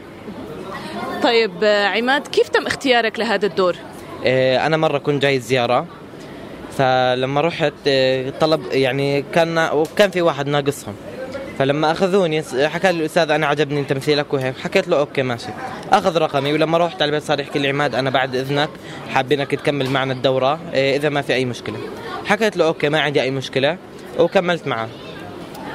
طيب 1.23 1.65
عماد 1.65 2.29
كيف 2.29 2.49
تم 2.49 2.67
اختيارك 2.67 3.19
لهذا 3.19 3.47
الدور؟ 3.47 3.77
آه، 4.27 4.67
أنا 4.67 4.77
مرة 4.77 4.99
كنت 4.99 5.23
جاي 5.23 5.41
زيارة 5.41 5.87
فلما 6.79 7.41
رحت 7.41 7.73
آه، 7.87 8.33
طلب 8.41 8.61
يعني 8.73 9.25
كان 9.35 9.69
وكان 9.73 10.11
في 10.11 10.23
واحد 10.23 10.47
ناقصهم 10.47 10.95
فلما 11.59 11.93
أخذوني 11.93 12.43
حكى 12.43 12.93
لي 12.93 12.99
الأستاذ 13.01 13.31
أنا 13.31 13.47
عجبني 13.47 13.85
تمثيلك 13.85 14.35
وهيك 14.35 14.59
حكيت 14.59 14.89
له 14.89 14.99
أوكي 14.99 15.23
ماشي. 15.23 15.49
أخذ 15.93 16.19
رقمي 16.19 16.53
ولما 16.53 16.79
رحت 16.79 17.03
على 17.03 17.09
البيت 17.09 17.23
صار 17.23 17.41
يحكي 17.41 17.59
لي 17.59 17.69
عماد 17.69 17.95
أنا 17.95 18.11
بعد 18.11 18.37
إذنك 18.37 18.69
حابينك 19.15 19.51
تكمل 19.51 19.91
معنا 19.91 20.13
الدورة 20.13 20.61
آه، 20.75 20.97
إذا 20.97 21.09
ما 21.09 21.23
في 21.23 21.35
أي 21.35 21.45
مشكلة. 21.45 21.77
حكيت 22.27 22.57
له 22.57 22.65
أوكي 22.67 22.89
ما 22.89 23.01
عندي 23.01 23.23
أي 23.23 23.31
مشكلة 23.31 23.77
وكملت 24.19 24.67
معه. 24.67 24.89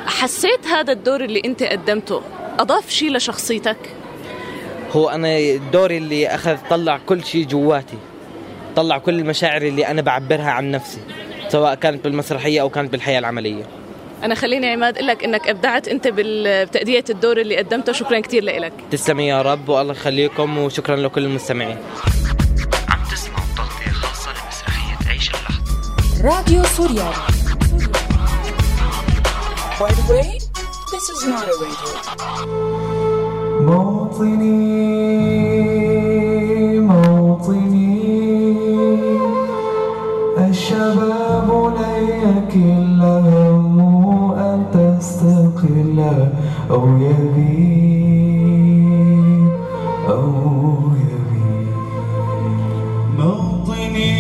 حسيت 0.06 0.68
هذا 0.68 0.94
الدور 0.94 1.24
اللي 1.24 1.42
أنت 1.46 1.64
قدمته 1.64 2.22
أضاف 2.60 2.90
شيء 2.90 3.12
لشخصيتك؟ 3.12 3.78
هو 4.92 5.10
أنا 5.10 5.56
دوري 5.56 5.98
اللي 5.98 6.28
أخذ 6.28 6.58
طلع 6.70 7.00
كل 7.06 7.24
شيء 7.26 7.46
جواتي. 7.46 7.98
طلع 8.76 8.98
كل 8.98 9.20
المشاعر 9.20 9.62
اللي 9.62 9.88
أنا 9.88 10.02
بعبرها 10.02 10.52
عن 10.52 10.72
نفسي 10.72 10.98
سواء 11.50 11.76
كانت 11.76 12.04
بالمسرحية 12.04 12.62
أو 12.62 12.70
كانت 12.70 12.92
بالحياة 12.92 13.20
العملية. 13.20 13.64
أنا 14.24 14.36
خليني 14.36 14.70
عماد 14.72 14.96
أقول 14.98 15.08
لك 15.08 15.24
إنك 15.24 15.48
أبدعت 15.50 15.88
أنت 15.88 16.08
بال- 16.08 16.66
بتأدية 16.66 17.04
الدور 17.10 17.38
اللي 17.42 17.58
قدمته 17.58 17.92
شكرا 17.92 18.20
كثير 18.20 18.44
لك 18.44 18.74
تسلمي 18.92 19.28
يا 19.28 19.42
رب 19.42 19.70
والله 19.70 19.94
يخليكم 19.94 20.58
وشكرا 20.58 20.96
لكل 20.96 21.26
المستمعين. 21.26 21.78
عم 22.90 23.04
تسمعوا 23.12 23.46
تغطية 23.58 23.92
خاصة 23.92 24.32
لمسرحية 24.32 25.10
عيش 25.10 25.30
اللحظة. 25.30 26.38
راديو 26.38 26.64
سوريالي 26.64 27.14
By 29.80 29.92
the 29.92 30.06
way, 30.14 30.30
this 30.94 31.06
is 31.14 31.22
not 31.32 31.46
a 31.54 31.56
radio. 31.64 31.92
موطني 33.62 35.35
أو 46.72 46.98
يبي 46.98 47.76
أو 50.10 50.92
يبي. 51.10 51.68
موطني 53.18 54.16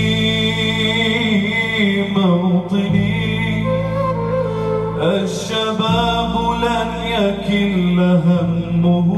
موطني. 2.16 3.66
الشباب 5.02 6.34
لن 6.64 6.92
يكل 7.18 8.00
همه 8.00 9.10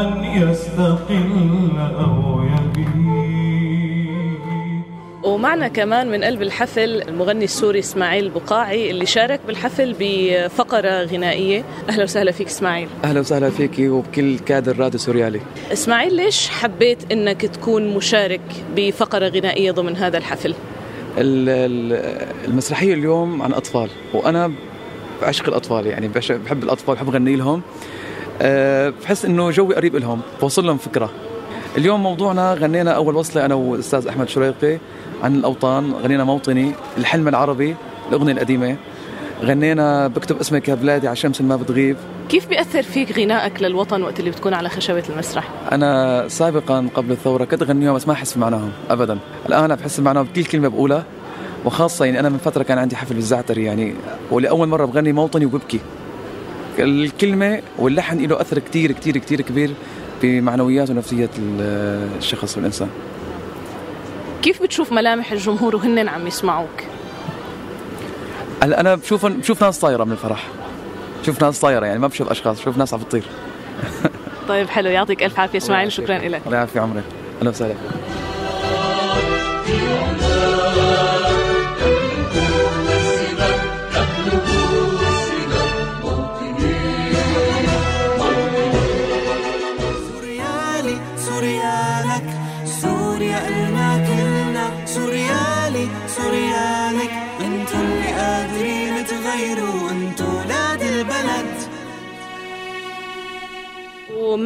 أن 0.00 0.24
يستقل 0.24 1.70
أو 2.00 2.42
يبي. 2.42 3.05
ومعنا 5.46 5.68
كمان 5.68 6.10
من 6.10 6.24
قلب 6.24 6.42
الحفل 6.42 7.02
المغني 7.02 7.44
السوري 7.44 7.78
إسماعيل 7.78 8.24
البقاعي 8.24 8.90
اللي 8.90 9.06
شارك 9.06 9.40
بالحفل 9.46 9.96
بفقرة 10.00 11.04
غنائية. 11.04 11.64
أهلا 11.88 12.02
وسهلا 12.02 12.32
فيك 12.32 12.46
إسماعيل. 12.46 12.88
أهلا 13.04 13.20
وسهلا 13.20 13.50
فيكي 13.50 13.88
وبكل 13.88 14.38
كادر 14.38 14.78
راديو 14.78 15.00
سوريالي. 15.00 15.40
إسماعيل 15.72 16.14
ليش 16.14 16.48
حبيت 16.48 17.12
إنك 17.12 17.42
تكون 17.42 17.94
مشارك 17.94 18.40
بفقرة 18.76 19.28
غنائية 19.28 19.70
ضمن 19.70 19.96
هذا 19.96 20.18
الحفل؟ 20.18 20.50
ال- 21.18 21.48
ال- 21.48 22.28
المسرحية 22.48 22.94
اليوم 22.94 23.42
عن 23.42 23.52
أطفال 23.52 23.88
وأنا 24.14 24.52
بعشق 25.22 25.48
الأطفال 25.48 25.86
يعني 25.86 26.08
بحب 26.08 26.62
الأطفال 26.62 26.94
بحب 26.94 27.08
أغني 27.08 27.36
لهم. 27.36 27.62
أه، 28.42 28.92
بحس 29.02 29.24
إنه 29.24 29.50
جوي 29.50 29.74
قريب 29.74 29.96
لهم 29.96 30.20
بوصل 30.40 30.66
لهم 30.66 30.76
فكرة. 30.76 31.10
اليوم 31.78 32.02
موضوعنا 32.02 32.54
غنينا 32.54 32.90
أول 32.90 33.16
وصلة 33.16 33.44
أنا 33.44 33.54
والاستاذ 33.54 34.06
أحمد 34.06 34.28
شريقي. 34.28 34.78
عن 35.22 35.34
الأوطان. 35.34 35.92
غنينا 35.92 36.24
موطني 36.24 36.72
الحلم 36.98 37.28
العربي 37.28 37.76
الأغنية 38.08 38.32
القديمة. 38.32 38.76
غنينا 39.42 40.06
بكتب 40.06 40.40
اسمك 40.40 40.68
يا 40.68 40.74
بلادي 40.74 41.06
على 41.08 41.16
شمس 41.16 41.40
ما 41.40 41.56
بتغيب. 41.56 41.96
كيف 42.28 42.48
بيأثر 42.48 42.82
فيك 42.82 43.18
غنائك 43.18 43.62
للوطن 43.62 44.02
وقت 44.02 44.20
اللي 44.20 44.30
بتكون 44.30 44.54
على 44.54 44.68
خشبة 44.68 45.02
المسرح؟ 45.10 45.48
أنا 45.72 46.24
سابقا 46.28 46.88
قبل 46.94 47.12
الثورة 47.12 47.44
كنت 47.44 47.62
اغنيهم 47.62 47.94
بس 47.94 48.08
ما 48.08 48.12
أحس 48.12 48.34
بمعناهم 48.34 48.70
ابدا. 48.90 49.18
الآن 49.48 49.64
أنا 49.64 49.74
بحس 49.74 50.00
بمعناهم 50.00 50.24
بكل 50.26 50.44
كلمة 50.44 50.68
بقولها. 50.68 51.04
وخاصة 51.64 52.04
يعني 52.04 52.20
أنا 52.20 52.28
من 52.28 52.38
فترة 52.38 52.62
كان 52.62 52.78
عندي 52.78 52.96
حفل 52.96 53.14
بالزعتر 53.14 53.58
يعني 53.58 53.94
ولأول 54.30 54.68
مرة 54.68 54.84
بغني 54.84 55.12
موطني 55.12 55.46
وببكي. 55.46 55.80
الكلمة 56.78 57.60
واللحن 57.78 58.18
له 58.18 58.40
أثر 58.40 58.58
كتير 58.58 58.92
كتير 58.92 59.18
كتير 59.18 59.40
كبير 59.40 59.70
بمعنويات 60.22 60.90
ونفسيه 60.90 61.30
ال- 61.38 62.08
الشخص 62.18 62.56
والإنسان. 62.56 62.88
كيف 64.46 64.62
بتشوف 64.62 64.92
ملامح 64.92 65.32
الجمهور 65.32 65.76
وهن 65.76 66.08
عم 66.08 66.26
يسمعوك؟ 66.26 66.82
هلا 68.62 68.80
أنا 68.80 68.94
بشوف 68.94 69.26
بشوف 69.26 69.62
ناس 69.62 69.78
طايرة 69.78 70.04
من 70.04 70.12
الفرح. 70.12 70.46
بشوف 71.22 71.42
ناس 71.42 71.60
طايرة 71.60 71.86
يعني 71.86 71.98
ما 71.98 72.06
بشوف 72.06 72.30
أشخاص 72.30 72.60
بشوف 72.60 72.78
ناس 72.78 72.94
عم 72.94 73.00
بتطير. 73.00 73.24
طيب 74.48 74.68
حلو 74.68 74.90
يعطيك 74.90 75.22
ألف 75.22 75.40
عافية 75.40 75.58
إسماعيل 75.58 75.92
شكرا 75.92 76.18
لك 76.18 76.42
الله 76.46 76.56
يعافي 76.56 76.78
عمرك. 76.78 77.04
أهلا 77.40 77.50
وسهلا. 77.50 77.74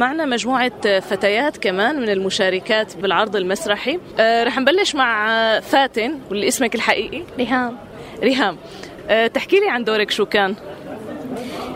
ومعنا 0.01 0.25
مجموعة 0.25 0.99
فتيات 0.99 1.57
كمان 1.57 2.01
من 2.01 2.09
المشاركات 2.09 2.97
بالعرض 2.97 3.35
المسرحي. 3.35 3.99
آه 4.19 4.43
رح 4.43 4.59
نبلش 4.59 4.95
مع 4.95 5.59
فاتن 5.59 6.19
واللي 6.29 6.47
اسمك 6.47 6.75
الحقيقي؟ 6.75 7.23
ريهام. 7.37 7.77
ريهام. 8.23 8.57
آه 9.09 9.27
تحكي 9.27 9.59
لي 9.59 9.69
عن 9.69 9.83
دورك 9.83 10.11
شو 10.11 10.25
كان؟ 10.25 10.55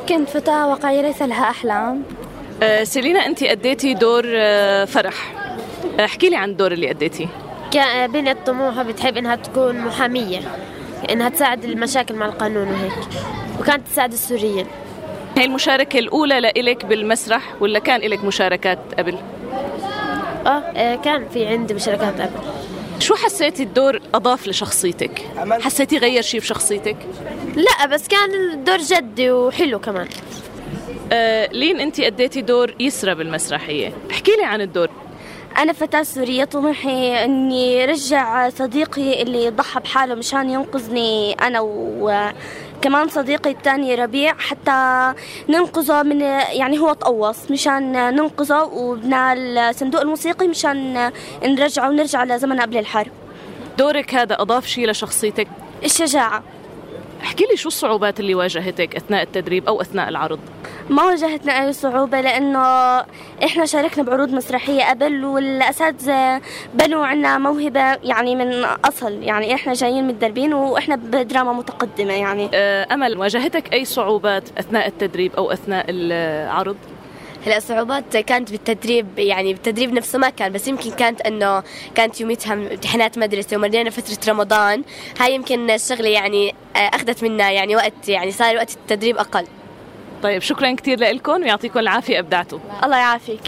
كنت 0.09 0.29
فتاة 0.29 0.67
واقعية 0.67 1.01
ليس 1.01 1.21
لها 1.21 1.49
أحلام. 1.49 2.03
آه 2.63 2.83
سيلينا 2.83 3.25
أنت 3.25 3.43
أديتي 3.43 3.93
دور 3.93 4.23
فرح. 4.85 5.33
احكي 5.99 6.29
لي 6.29 6.35
عن 6.35 6.49
الدور 6.49 6.71
اللي 6.71 6.89
أديتيه 6.89 7.27
بنت 8.05 8.37
طموحة 8.45 8.83
بتحب 8.83 9.17
إنها 9.17 9.35
تكون 9.35 9.77
محامية 9.81 10.39
إنها 11.11 11.29
تساعد 11.29 11.63
المشاكل 11.63 12.15
مع 12.15 12.25
القانون 12.25 12.67
وهيك. 12.67 12.93
وكانت 13.59 13.87
تساعد 13.87 14.11
السوريين. 14.11 14.65
هي 15.37 15.45
المشاركة 15.45 15.99
الأولى 15.99 16.39
لإلك 16.39 16.85
بالمسرح 16.85 17.55
ولا 17.61 17.79
كان 17.79 18.03
إلك 18.03 18.23
مشاركات 18.23 18.79
قبل؟ 18.97 19.17
آه 20.45 20.49
آه، 20.49 20.95
كان 20.95 21.29
في 21.29 21.45
عندي 21.47 21.73
مشاركات 21.73 22.21
قبل 22.21 22.39
شو 22.99 23.15
حسيتي 23.15 23.63
الدور 23.63 24.01
أضاف 24.13 24.47
لشخصيتك؟ 24.47 25.21
حسيتي 25.61 25.97
غير 25.97 26.21
شيء 26.21 26.39
بشخصيتك؟ 26.39 26.97
لا 27.55 27.85
بس 27.85 28.07
كان 28.07 28.33
الدور 28.53 28.77
جدي 28.77 29.31
وحلو 29.31 29.79
كمان 29.79 30.07
آه 31.11 31.49
لين 31.51 31.79
أنت 31.79 31.99
أديتي 31.99 32.41
دور 32.41 32.75
يسرى 32.79 33.15
بالمسرحية 33.15 33.93
احكي 34.11 34.31
لي 34.31 34.43
عن 34.43 34.61
الدور 34.61 34.89
أنا 35.57 35.73
فتاة 35.73 36.03
سورية 36.03 36.43
طموحي 36.43 37.23
إني 37.23 37.85
رجع 37.85 38.49
صديقي 38.49 39.21
اللي 39.21 39.49
ضحى 39.49 39.79
بحاله 39.79 40.15
مشان 40.15 40.49
ينقذني 40.49 41.33
أنا 41.33 41.59
وكمان 42.85 43.09
صديقي 43.09 43.51
الثاني 43.51 43.95
ربيع 43.95 44.33
حتى 44.37 45.13
ننقذه 45.49 46.03
من 46.03 46.21
يعني 46.21 46.79
هو 46.79 46.93
تقوص 46.93 47.51
مشان 47.51 47.91
ننقذه 48.15 48.63
وبنا 48.63 49.33
الصندوق 49.33 50.01
الموسيقي 50.01 50.47
مشان 50.47 51.11
نرجعه 51.43 51.89
ونرجع 51.89 52.23
لزمن 52.23 52.61
قبل 52.61 52.77
الحرب 52.77 53.11
دورك 53.77 54.15
هذا 54.15 54.41
أضاف 54.41 54.65
شيء 54.65 54.89
لشخصيتك؟ 54.89 55.47
الشجاعة 55.83 56.43
احكي 57.25 57.43
لي 57.51 57.57
شو 57.57 57.67
الصعوبات 57.67 58.19
اللي 58.19 58.35
واجهتك 58.35 58.95
أثناء 58.95 59.23
التدريب 59.23 59.67
أو 59.67 59.81
أثناء 59.81 60.09
العرض؟ 60.09 60.39
ما 60.89 61.03
واجهتنا 61.03 61.63
أي 61.63 61.73
صعوبة 61.73 62.21
لأنه 62.21 62.59
إحنا 63.43 63.65
شاركنا 63.65 64.03
بعروض 64.03 64.29
مسرحية 64.29 64.89
قبل 64.89 65.25
والأساتذة 65.25 66.41
بنوا 66.73 67.05
عنا 67.05 67.37
موهبة 67.37 67.79
يعني 67.79 68.35
من 68.35 68.63
أصل 68.63 69.23
يعني 69.23 69.55
إحنا 69.55 69.73
جايين 69.73 70.07
متدربين 70.07 70.53
وإحنا 70.53 70.95
بدراما 70.95 71.53
متقدمة 71.53 72.13
يعني 72.13 72.49
آه، 72.53 72.93
أمل 72.93 73.17
واجهتك 73.17 73.73
أي 73.73 73.85
صعوبات 73.85 74.43
أثناء 74.57 74.87
التدريب 74.87 75.35
أو 75.35 75.51
أثناء 75.51 75.85
العرض؟ 75.89 76.77
هلا 77.45 77.57
الصعوبات 77.57 78.17
كانت 78.17 78.51
بالتدريب 78.51 79.19
يعني 79.19 79.53
بالتدريب 79.53 79.93
نفسه 79.93 80.19
ما 80.19 80.29
كان 80.29 80.51
بس 80.51 80.67
يمكن 80.67 80.91
كانت 80.91 81.21
إنه 81.21 81.63
كانت 81.95 82.21
يوميتها 82.21 82.53
امتحانات 82.53 83.17
مدرسة 83.17 83.57
ومرينا 83.57 83.89
فترة 83.89 84.33
رمضان. 84.33 84.83
هاي 85.19 85.35
يمكن 85.35 85.69
الشغلة 85.69 86.09
يعني 86.09 86.55
آه، 86.75 86.79
أخذت 86.79 87.23
منا 87.23 87.51
يعني 87.51 87.75
وقت 87.75 88.09
يعني 88.09 88.31
صار 88.31 88.55
وقت 88.55 88.73
التدريب 88.73 89.17
أقل. 89.17 89.47
طيب 90.23 90.41
شكرا 90.41 90.71
كثير 90.71 90.99
لكم 90.99 91.41
ويعطيكم 91.41 91.79
العافية 91.79 92.19
ابدعتوا 92.19 92.59
الله 92.83 92.97
يعافيك 92.97 93.41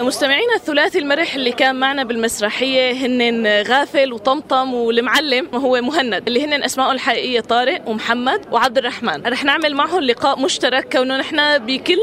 مستمعينا 0.00 0.54
الثلاثي 0.54 0.98
المرح 0.98 1.34
اللي 1.34 1.52
كان 1.52 1.76
معنا 1.76 2.04
بالمسرحية 2.04 2.92
هن 2.92 3.46
غافل 3.46 4.12
وطمطم 4.12 4.74
والمعلم 4.74 5.48
وهو 5.52 5.80
مهند 5.80 6.26
اللي 6.28 6.44
هن 6.44 6.62
أسمائه 6.62 6.92
الحقيقية 6.92 7.40
طارق 7.40 7.88
ومحمد 7.88 8.40
وعبد 8.52 8.78
الرحمن 8.78 9.26
رح 9.26 9.44
نعمل 9.44 9.74
معهم 9.74 10.00
لقاء 10.00 10.40
مشترك 10.40 10.92
كونه 10.92 11.16
نحن 11.16 11.58
بكل 11.58 11.98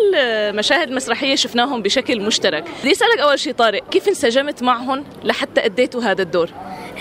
مشاهد 0.56 0.92
مسرحية 0.92 1.36
شفناهم 1.36 1.82
بشكل 1.82 2.22
مشترك. 2.22 2.64
بدي 2.82 2.92
أسألك 2.92 3.20
أول 3.20 3.40
شيء 3.40 3.54
طارق 3.54 3.90
كيف 3.90 4.08
انسجمت 4.08 4.64
معهم 4.64 5.04
لحتى 5.24 5.66
أديتوا 5.66 6.02
هذا 6.02 6.22
الدور؟ 6.22 6.50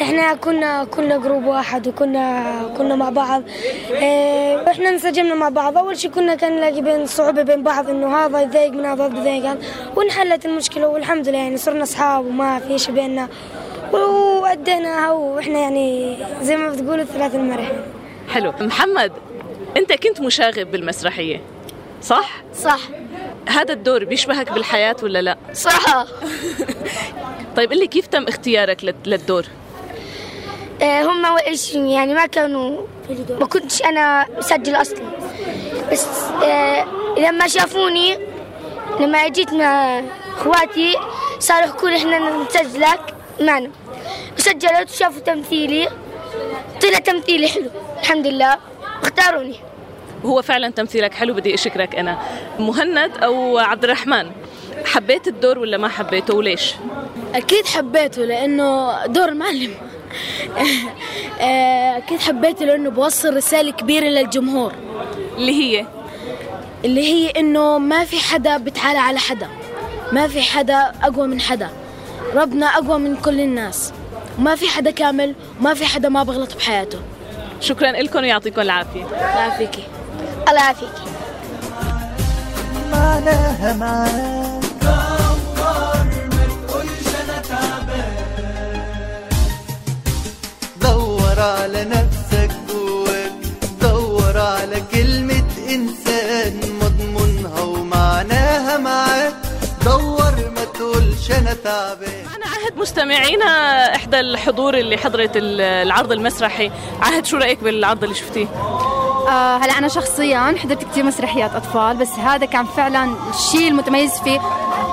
إحنا 0.02 0.34
كنا 0.34 0.84
كنا 0.84 1.16
جروب 1.16 1.44
واحد 1.44 1.88
وكنا 1.88 2.52
كنا 2.78 2.96
مع 2.96 3.10
بعض. 3.10 3.42
آه 3.94 4.56
وإحنا 4.56 4.88
انسجمنا 4.88 5.34
مع 5.34 5.48
بعض. 5.48 5.78
أول 5.78 5.98
شيء 5.98 6.10
كنا 6.10 6.34
كان 6.34 6.56
نلاقي 6.56 6.80
بين 6.80 7.06
صعوبة 7.06 7.42
بين 7.42 7.62
بعض 7.62 7.90
إنه 7.90 8.16
هذا 8.16 8.40
يضايق 8.40 8.72
من 8.72 8.84
هذا 8.84 9.06
يضايق 9.06 9.58
وانحلت 9.96 10.46
المشكلة. 10.46 10.88
والحمد 10.88 11.28
لله 11.28 11.38
يعني 11.38 11.56
صرنا 11.56 11.82
أصحاب 11.82 12.26
وما 12.26 12.58
في 12.58 12.78
شيء 12.78 12.94
بيننا. 12.94 13.28
وأديناها 13.92 15.10
وإحنا 15.10 15.58
يعني 15.58 16.16
زي 16.42 16.56
ما 16.56 16.70
بتقولوا 16.70 17.02
الثلاث 17.02 17.34
المرح. 17.34 17.72
حلو. 18.34 18.52
محمد 18.60 19.12
أنت 19.76 19.92
كنت 19.92 20.20
مشاغب 20.20 20.70
بالمسرحية 20.70 21.40
صح؟ 22.02 22.42
صح. 22.54 22.80
هذا 23.48 23.72
الدور 23.72 24.04
بيشبهك 24.04 24.52
بالحياة 24.52 24.96
ولا 25.02 25.22
لا؟ 25.22 25.36
صح. 25.52 26.06
طيب 27.56 27.70
قل 27.70 27.78
لي 27.78 27.86
كيف 27.86 28.06
تم 28.06 28.24
اختيارك 28.28 28.94
للدور؟ 29.06 29.46
هم 30.82 31.36
إيش 31.46 31.74
يعني 31.74 32.14
ما 32.14 32.26
كانوا 32.26 32.86
ما 33.40 33.46
كنتش 33.46 33.82
أنا 33.82 34.26
مسجل 34.38 34.74
أصلا. 34.74 35.02
بس 35.92 36.06
آه، 36.44 36.86
لما 37.18 37.48
شافوني 37.48 38.18
لما 39.00 39.28
جيت 39.28 39.52
مع 39.52 40.02
إخواتي 40.36 40.94
صاروا 41.38 41.66
يحكوا 41.66 41.88
لي 41.88 41.96
إحنا 41.96 42.18
نسجلك 42.42 43.14
معنا. 43.40 43.70
وسجلت 44.38 44.90
وشافوا 44.90 45.20
تمثيلي 45.20 45.88
طلع 46.82 46.98
تمثيلي 46.98 47.48
حلو 47.48 47.70
الحمد 48.00 48.26
لله 48.26 48.56
اختاروني. 49.02 49.56
وهو 50.24 50.42
فعلا 50.42 50.70
تمثيلك 50.70 51.14
حلو 51.14 51.34
بدي 51.34 51.54
أشكرك 51.54 51.94
أنا. 51.94 52.18
مهند 52.58 53.16
أو 53.22 53.58
عبد 53.58 53.84
الرحمن 53.84 54.30
حبيت 54.84 55.28
الدور 55.28 55.58
ولا 55.58 55.76
ما 55.76 55.88
حبيته؟ 55.88 56.34
وليش؟ 56.34 56.74
أكيد 57.34 57.66
حبيته 57.66 58.22
لأنه 58.22 59.06
دور 59.06 59.28
المعلم 59.28 59.70
آه، 59.74 59.85
أكيد 61.98 62.20
حبيته 62.20 62.64
لأنه 62.64 62.90
بوصل 62.90 63.36
رسالة 63.36 63.72
كبيرة 63.72 64.04
للجمهور؟ 64.04 64.72
اللي 65.36 65.52
هي؟ 65.52 65.86
اللي 66.84 67.00
هي 67.00 67.30
إنه 67.30 67.78
ما 67.78 68.04
في 68.04 68.18
حدا 68.18 68.56
بتعالى 68.56 68.98
على 68.98 69.18
حدا. 69.18 69.48
ما 70.12 70.28
في 70.28 70.42
حدا 70.42 70.92
أقوى 71.02 71.26
من 71.26 71.40
حدا. 71.40 71.70
ربنا 72.34 72.66
أقوى 72.66 72.98
من 72.98 73.16
كل 73.16 73.40
الناس. 73.40 73.92
وما 74.38 74.54
في 74.54 74.68
حدا 74.68 74.90
كامل 74.90 75.34
وما 75.60 75.74
في 75.74 75.86
حدا 75.86 76.08
ما 76.08 76.22
بغلط 76.22 76.56
بحياته. 76.56 76.98
شكرا 77.60 77.92
لكم 77.92 78.18
ويعطيكم 78.18 78.60
العافية. 78.60 79.04
الله 79.04 79.16
يعافيكي. 79.16 79.82
الله 80.48 80.60
يعافيكي. 80.60 81.02
معناها. 82.92 84.60
مستمعينا 102.86 103.46
إحدى 103.96 104.20
الحضور 104.20 104.74
اللي 104.78 104.96
حضرت 104.96 105.30
العرض 105.34 106.12
المسرحي. 106.12 106.70
عهد 107.02 107.26
شو 107.26 107.36
رأيك 107.36 107.64
بالعرض 107.64 108.02
اللي 108.02 108.14
شفتيه؟ 108.14 108.46
آه 109.28 109.56
هلا 109.56 109.78
أنا 109.78 109.88
شخصيا 109.88 110.54
حضرت 110.58 110.84
كثير 110.84 111.04
مسرحيات 111.04 111.54
أطفال 111.54 111.96
بس 111.96 112.10
هذا 112.10 112.46
كان 112.46 112.64
فعلا 112.64 113.14
الشيء 113.30 113.68
المتميز 113.68 114.12
فيه 114.20 114.38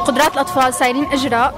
قدرات 0.07 0.33
الأطفال 0.33 0.73
صايرين 0.73 1.05
إجراء. 1.11 1.53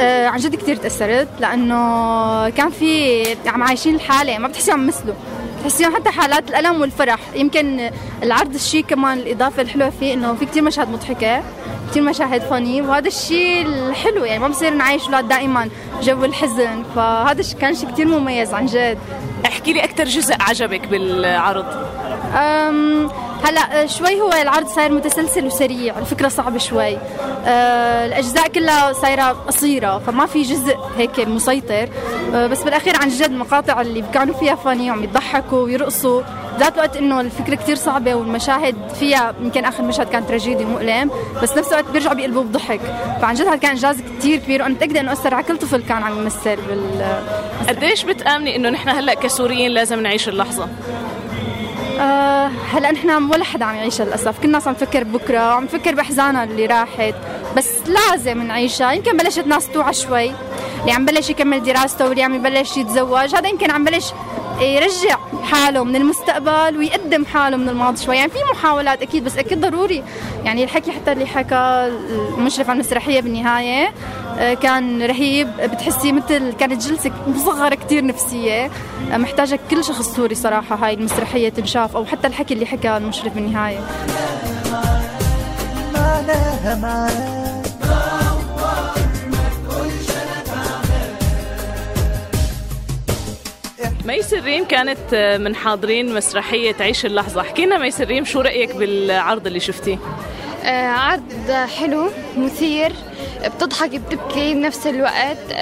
آه 0.00 0.26
عن 0.26 0.38
جد 0.38 0.54
كثير 0.54 0.76
تأثرت 0.76 1.28
لأنه 1.40 2.48
كان 2.48 2.70
في 2.70 3.22
عم 3.46 3.62
عايشين 3.62 3.94
الحالة 3.94 4.38
ما 4.38 4.48
بتحسيهم 4.48 4.80
عم 4.80 4.86
مثلوا 4.86 5.14
تحسيهم 5.62 5.94
حتى 5.96 6.10
حالات 6.10 6.50
الألم 6.50 6.80
والفرح 6.80 7.18
يمكن 7.34 7.90
العرض 8.22 8.54
الشيء 8.54 8.84
كمان 8.84 9.18
الإضافة 9.18 9.62
الحلوة 9.62 9.90
فيه 9.90 10.14
إنه 10.14 10.34
في 10.34 10.46
كثير 10.46 10.62
مشاهد 10.62 10.88
مضحكة 10.88 11.42
كثير 11.90 12.02
مشاهد 12.02 12.42
فني 12.42 12.82
وهذا 12.82 13.08
الشيء 13.08 13.66
الحلو 13.66 14.24
يعني 14.24 14.38
ما 14.38 14.48
بصير 14.48 14.74
نعيش 14.74 15.04
أولاد 15.04 15.28
دائما 15.28 15.68
جو 16.02 16.24
الحزن 16.24 16.82
فهذا 16.96 17.42
كان 17.60 17.74
شيء 17.74 17.90
كثير 17.90 18.06
مميز 18.06 18.54
عن 18.54 18.66
جد. 18.66 18.98
احكي 19.46 19.72
لي 19.72 19.84
أكثر 19.84 20.04
جزء 20.04 20.34
عجبك 20.40 20.86
بالعرض. 20.86 21.66
أم 22.34 23.10
هلا 23.48 23.86
شوي 23.86 24.20
هو 24.20 24.32
العرض 24.42 24.66
صاير 24.66 24.92
متسلسل 24.92 25.46
وسريع 25.46 25.98
الفكرة 25.98 26.28
صعبة 26.28 26.58
شوي. 26.58 26.98
أه 27.46 28.06
الأجزاء 28.06 28.48
كلها 28.48 28.92
صايرة 28.92 29.24
قصيرة 29.24 29.98
فما 29.98 30.26
في 30.26 30.42
جزء 30.42 30.76
هيك 30.96 31.20
مسيطر. 31.20 31.88
أه 32.34 32.46
بس 32.46 32.62
بالأخير 32.62 32.96
عن 32.96 33.08
جد 33.08 33.30
المقاطع 33.30 33.80
اللي 33.80 34.04
كانوا 34.14 34.34
فيها 34.34 34.54
فاني 34.54 34.90
وعم 34.90 35.04
يضحكوا 35.04 35.58
ويرقصوا 35.58 36.22
ذات 36.58 36.74
الوقت 36.74 36.96
إنه 36.96 37.20
الفكرة 37.20 37.54
كثير 37.54 37.76
صعبة 37.76 38.14
والمشاهد 38.14 38.76
فيها 39.00 39.34
يمكن 39.40 39.64
آخر 39.64 39.82
مشهد 39.82 40.08
كان 40.08 40.26
تراجيدي 40.26 40.64
مؤلم 40.64 41.10
بس 41.42 41.56
نفس 41.56 41.72
الوقت 41.72 41.90
بيرجعوا 41.90 42.14
بيقلبوا 42.14 42.42
بضحك. 42.42 42.80
فعن 43.22 43.34
جد 43.34 43.46
هذا 43.46 43.56
كان 43.56 43.70
إنجاز 43.70 43.96
كثير 44.18 44.38
كبير 44.38 44.62
وأنا 44.62 44.74
متأكدة 44.74 45.00
إنه 45.00 45.12
أثر 45.12 45.34
على 45.34 45.44
كل 45.44 45.58
طفل 45.58 45.82
كان 45.82 46.02
عم 46.02 46.18
يمثل 46.18 46.56
بال 46.56 47.20
قديش 47.68 48.04
بتأمني 48.04 48.56
إنه 48.56 48.70
نحن 48.70 48.88
هلأ 48.88 49.14
كسوريين 49.14 49.70
لازم 49.70 50.00
نعيش 50.00 50.28
اللحظة؟ 50.28 50.68
آه 52.00 52.50
هلا 52.72 52.92
نحن 52.92 53.10
ولا 53.10 53.44
حدا 53.44 53.64
عم 53.64 53.76
يعيشها 53.76 54.06
للأسف. 54.06 54.38
كل 54.38 54.44
الناس 54.46 54.68
عم 54.68 54.74
تفكر 54.74 55.04
بكرة 55.04 55.48
وعم 55.48 55.66
تفكر 55.66 55.94
باحزانها 55.94 56.44
اللي 56.44 56.66
راحت 56.66 57.14
بس 57.56 57.68
لازم 57.86 58.42
نعيشها. 58.42 58.92
يمكن 58.92 59.16
بلشت 59.16 59.46
ناس 59.46 59.68
توعى 59.68 59.94
شوي 59.94 60.32
اللي 60.80 60.92
عم 60.92 61.04
بلش 61.04 61.30
يكمل 61.30 61.62
دراسته 61.62 62.08
واللي 62.08 62.22
عم 62.22 62.34
يبلش 62.34 62.76
يتزوج. 62.76 63.34
هذا 63.34 63.48
يمكن 63.48 63.70
عم 63.70 63.84
بلش 63.84 64.12
يرجع 64.60 65.18
حاله 65.44 65.84
من 65.84 65.96
المستقبل 65.96 66.78
ويقدم 66.78 67.24
حاله 67.24 67.56
من 67.56 67.68
الماضي 67.68 68.04
شوي. 68.04 68.16
يعني 68.16 68.30
في 68.30 68.38
محاولات 68.52 69.02
أكيد 69.02 69.24
بس 69.24 69.38
أكيد 69.38 69.60
ضروري. 69.60 70.04
يعني 70.44 70.64
الحكي 70.64 70.92
حتى 70.92 71.12
اللي 71.12 71.26
حكى 71.26 71.92
المشرف 72.38 72.70
على 72.70 72.80
المسرحية 72.80 73.20
بالنهاية 73.20 73.92
كان 74.38 75.02
رهيب 75.02 75.48
بتحسي 75.60 76.12
مثل 76.12 76.52
كانت 76.52 76.88
جلسة 76.88 77.12
مصغرة 77.26 77.74
كتير 77.74 78.04
نفسية. 78.04 78.70
آه، 79.12 79.16
محتاجة 79.16 79.58
كل 79.70 79.84
شخص 79.84 80.16
سوري 80.16 80.34
صراحة 80.34 80.76
هاي 80.76 80.94
المسرحية 80.94 81.48
تنشاف 81.48 81.96
أو 81.96 82.04
حتى 82.04 82.26
الحكي 82.26 82.54
اللي 82.54 82.66
حكى 82.66 82.96
المشرف 82.96 83.36
معناها 85.94 86.74
معاك 86.74 87.38
ميس 94.04 94.34
الريم 94.34 94.64
كانت 94.64 95.38
من 95.40 95.54
حاضرين 95.54 96.14
مسرحية 96.14 96.76
عيش 96.80 97.06
اللحظة. 97.06 97.42
حكينا 97.42 97.78
ميس 97.78 98.00
الريم 98.00 98.24
شو 98.24 98.40
رأيك 98.40 98.76
بالعرض 98.76 99.46
اللي 99.46 99.60
شفتيه؟ 99.60 99.98
آه، 100.64 100.88
عرض 100.88 101.50
حلو 101.50 102.10
مثير. 102.36 102.92
بتضحك 103.44 103.90
بتبكي 103.90 104.54
بنفس 104.54 104.86
الوقت. 104.86 105.52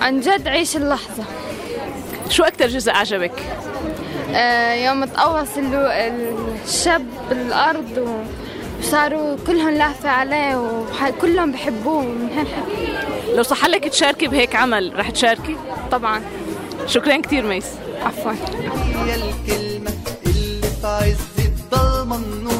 عن 0.00 0.20
جد 0.20 0.48
عيش 0.48 0.76
اللحظة. 0.76 1.24
شو 2.28 2.42
أكتر 2.42 2.66
جزء 2.66 2.92
عجبك؟ 2.92 3.42
آه، 4.34 4.74
يوم 4.74 5.04
تقوص 5.04 5.48
الشاب 6.64 7.06
بالأرض 7.30 8.18
وصاروا 8.80 9.36
كلهم 9.46 9.70
لافة 9.70 10.08
عليه 10.08 10.56
وكلهم 10.56 11.52
بحبوه. 11.52 12.14
لو 13.36 13.42
صح 13.42 13.66
لك 13.66 13.88
تشاركي 13.88 14.26
بهيك 14.26 14.56
عمل 14.56 14.98
رح 14.98 15.10
تشاركي؟ 15.10 15.56
طبعا. 15.90 16.22
شكرا 16.86 17.16
كثير 17.20 17.46
ميس. 17.46 17.66
عفوا. 18.02 18.32
هي 18.32 19.14
الكلمة 19.14 19.92
اللي 20.26 20.60
في 20.80 20.86
عز 20.86 21.46
الضلمة 21.46 22.16
النور. 22.16 22.59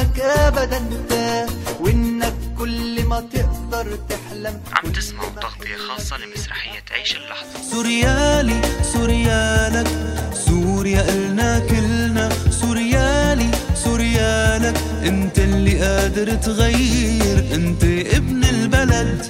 حلمك 0.00 0.20
ابدا 0.20 0.82
تاه 1.08 1.46
وإنك 1.80 2.34
كل 2.58 3.04
ما 3.04 3.20
تقدر 3.20 3.98
تحلم. 4.08 4.60
عم 4.72 4.92
تسمعوا 4.92 5.28
تغطية 5.30 5.76
خاصة 5.88 6.16
لمسرحية 6.16 6.84
عيش 6.90 7.16
اللحظة. 7.16 7.70
سوريالي 7.70 8.60
سوريالك 8.92 9.88
سوريا 10.32 11.00
إلنا 11.08 11.58
كلنا. 11.58 12.28
سوريالي 12.50 13.50
سوريالك 13.74 14.76
أنت 15.02 15.38
اللي 15.38 15.84
قادر 15.84 16.34
تغير. 16.34 17.38
أنت 17.54 17.84
ابن 18.14 18.44
البلد. 18.44 19.26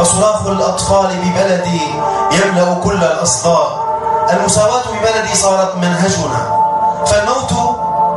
وصراخ 0.00 0.46
الأطفال 0.46 1.16
ببلدي 1.16 1.80
يملأ 2.32 2.74
كل 2.84 2.96
الأصداء 2.96 3.88
المساواة 4.32 4.82
ببلدي 4.88 5.34
صارت 5.34 5.76
منهجنا. 5.76 6.58
فالموت 7.06 7.52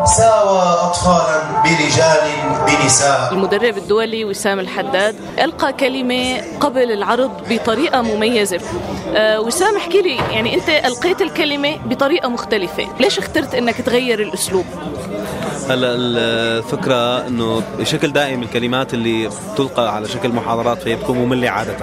ساوى 0.05 0.59
أطفالا 0.59 1.61
برجال 1.63 2.31
بنساء. 2.67 3.33
المدرب 3.33 3.77
الدولي 3.77 4.25
وسام 4.25 4.59
الحداد 4.59 5.15
ألقى 5.39 5.73
كلمة 5.73 6.41
قبل 6.59 6.91
العرض 6.91 7.31
بطريقة 7.49 8.01
مميزة. 8.01 8.59
أه 9.15 9.39
وسام 9.41 9.77
احكي 9.77 10.01
لي 10.01 10.15
يعني 10.15 10.53
أنت 10.53 10.69
ألقيت 10.69 11.21
الكلمة 11.21 11.77
بطريقة 11.85 12.29
مختلفة. 12.29 12.87
ليش 12.99 13.19
اخترت 13.19 13.55
أنك 13.55 13.81
تغير 13.81 14.21
الأسلوب؟ 14.21 14.65
هلا 15.69 15.95
الفكرة 15.95 17.27
إنه 17.27 17.61
بشكل 17.79 18.11
دائم 18.11 18.41
الكلمات 18.43 18.93
اللي 18.93 19.29
تلقى 19.57 19.95
على 19.95 20.07
شكل 20.07 20.29
محاضرات 20.29 20.81
فهي 20.81 20.95
بتكون 20.95 21.17
مملة 21.17 21.49
عادة. 21.49 21.75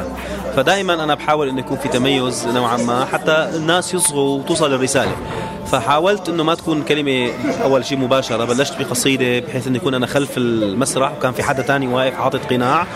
فدائما 0.56 0.94
أنا 0.94 1.14
بحاول 1.14 1.48
إنه 1.48 1.60
يكون 1.60 1.76
في 1.76 1.88
تميز 1.88 2.46
نوعا 2.46 2.76
ما 2.76 3.04
حتى 3.04 3.50
الناس 3.54 3.94
يصغوا 3.94 4.38
وتوصل 4.38 4.74
الرساله 4.74 5.12
فحاولت 5.72 6.28
إنه 6.28 6.42
ما 6.44 6.54
تكون 6.54 6.82
كلمة 6.82 7.30
أول 7.62 7.84
شيء 7.84 7.98
مباشرة 7.98 8.44
بلشت 8.44 8.78
بقصيدة 8.82 9.46
بحيث 9.46 9.66
إنه 9.66 9.76
يكون 9.76 9.94
أنا 9.94 10.06
خلف 10.06 10.30
المسرح 10.36 11.12
وكان 11.12 11.32
في 11.32 11.42
حدا 11.42 11.62
تاني 11.62 11.86
واقف 11.86 12.14
حاطط 12.14 12.40
قناع. 12.50 12.86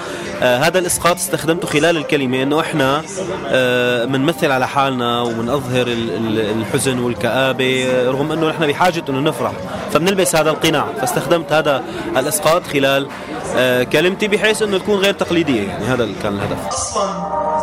آه 0.43 0.59
هذا 0.59 0.79
الإسقاط 0.79 1.17
استخدمته 1.17 1.69
خلال 1.69 1.97
الكلمة 1.97 2.43
إنه 2.43 2.61
إحنا 2.61 3.03
آه 3.49 4.05
بنمثل 4.05 4.51
على 4.51 4.69
حالنا 4.69 5.21
وبنظهر 5.23 5.87
ال- 5.87 6.11
ال- 6.17 6.59
الحزن 6.61 6.99
والكآبة 6.99 7.85
آه، 7.91 8.11
رغم 8.11 8.33
إنه 8.33 8.49
نحن 8.49 8.67
بحاجة 8.67 9.05
إنه 9.09 9.21
نفرح. 9.21 9.53
فبنلبس 9.93 10.37
هذا 10.37 10.51
القناع 10.51 10.87
فاستخدمت 11.01 11.53
هذا 11.53 11.83
الإسقاط 12.17 12.67
خلال 12.67 13.09
آه 13.57 13.83
كلمتي 13.83 14.29
بحيث 14.29 14.63
إنه 14.63 14.79
تكون 14.79 14.99
غير 14.99 15.15
تقليدية 15.15 15.63
يعني 15.69 15.85
هذا 15.85 16.09
كان 16.23 16.33
الهدف. 16.35 16.67
أصلا 16.69 17.11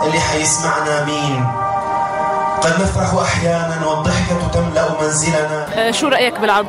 اللي 0.07 0.19
حيسمعنا 0.19 1.05
مين؟ 1.05 1.45
قد 2.63 2.81
نفرح 2.81 3.13
أحيانا 3.21 3.87
والضحكة 3.87 4.47
تملأ 4.53 5.01
منزلنا. 5.01 5.65
أه 5.87 5.91
شو 5.91 6.07
رأيك 6.07 6.39
بالعرض؟ 6.39 6.65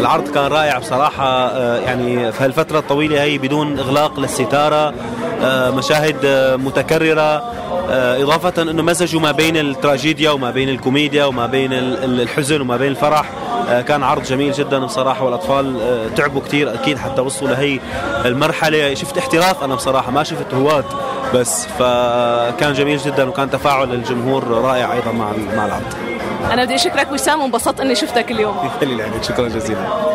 العرض 0.00 0.28
كان 0.28 0.46
رائع 0.46 0.78
بصراحة 0.78 1.24
آه، 1.46 1.78
يعني 1.78 2.32
في 2.32 2.44
هالفترة 2.44 2.78
الطويلة 2.78 3.22
هي 3.22 3.38
بدون 3.38 3.78
إغلاق 3.78 4.20
للستارة 4.20 4.94
آه، 5.42 5.70
مشاهد 5.70 6.16
آه، 6.24 6.56
متكررة 6.56 7.42
آه، 7.90 8.22
إضافة 8.22 8.62
أنه 8.62 8.82
مزجوا 8.82 9.20
ما 9.20 9.30
بين 9.32 9.56
التراجيديا 9.56 10.30
وما 10.30 10.50
بين 10.50 10.68
الكوميديا 10.68 11.24
وما 11.24 11.46
بين 11.46 11.72
ال- 11.72 12.04
ال- 12.04 12.20
الحزن 12.20 12.60
وما 12.60 12.76
بين 12.76 12.88
الفرح. 12.88 13.30
آه، 13.68 13.80
كان 13.80 14.02
عرض 14.02 14.22
جميل 14.22 14.52
جدا 14.52 14.78
بصراحة 14.78 15.24
والأطفال 15.24 15.80
آه، 15.82 16.14
تعبوا 16.16 16.40
كثير 16.40 16.74
أكيد 16.74 16.98
حتى 16.98 17.20
وصلوا 17.20 17.50
لهي 17.50 17.80
المرحلة. 18.24 18.94
شفت 18.94 19.18
احتراف 19.18 19.64
أنا 19.64 19.74
بصراحة 19.74 20.10
ما 20.10 20.22
شفت 20.22 20.54
هواة. 20.54 20.84
بس 21.34 21.66
فكان 21.66 22.72
جميل 22.72 22.98
جدا 22.98 23.28
وكان 23.28 23.50
تفاعل 23.50 23.94
الجمهور 23.94 24.44
رائع 24.48 24.92
أيضا 24.92 25.12
مع 25.12 25.32
مع 25.56 25.66
العرض. 25.66 25.94
أنا 26.52 26.64
بدي 26.64 26.74
أشكرك 26.74 27.12
وسام 27.12 27.40
وانبسطت 27.40 27.80
إني 27.80 27.94
شفتك 27.94 28.30
اليوم. 28.30 28.56
يخلي 28.66 28.94
العينين 28.94 29.22
شكرا 29.22 29.48
جزيلا. 29.48 30.12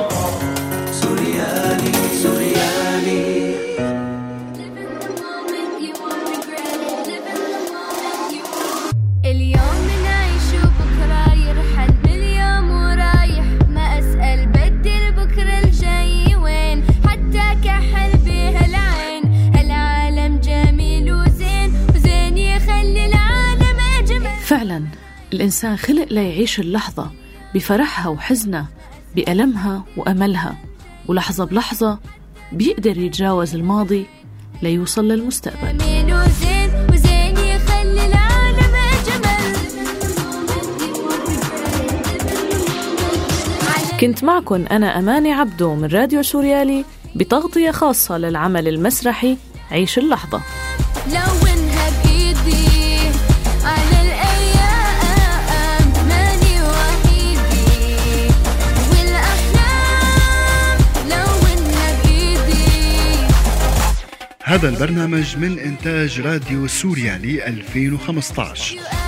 الإنسان 25.34 25.78
خلق 25.78 26.08
ليعيش 26.12 26.60
اللحظة 26.60 27.12
بفرحها 27.56 28.10
وحزنها 28.10 28.68
بألمها 29.16 29.84
وأملها 29.98 30.58
ولحظة 31.08 31.46
بلحظة 31.46 32.00
بيقدر 32.52 32.98
يتجاوز 32.98 33.56
الماضي 33.56 34.06
ليوصل 34.62 35.08
للمستقبل. 35.08 35.78
جميل 35.78 36.14
وزين 36.14 36.88
وزين 36.92 37.38
يخلي 37.38 38.06
العالم 38.06 38.74
أجمل. 38.94 39.58
كنت 44.00 44.24
معكم 44.24 44.66
أنا 44.72 45.00
أماني 45.00 45.34
عبدو 45.34 45.76
من 45.76 45.88
راديو 45.88 46.24
سوريالي 46.24 46.86
بتغطية 47.16 47.72
خاصة 47.72 48.18
للعمل 48.18 48.68
المسرحي 48.68 49.38
عيش 49.72 49.98
اللحظة. 49.98 50.42
لونها 51.08 51.47
هذا 64.48 64.70
البرنامج 64.70 65.38
من 65.38 65.60
إنتاج 65.60 66.22
راديو 66.22 66.68
سوريالي 66.68 67.48
2015 67.48 69.07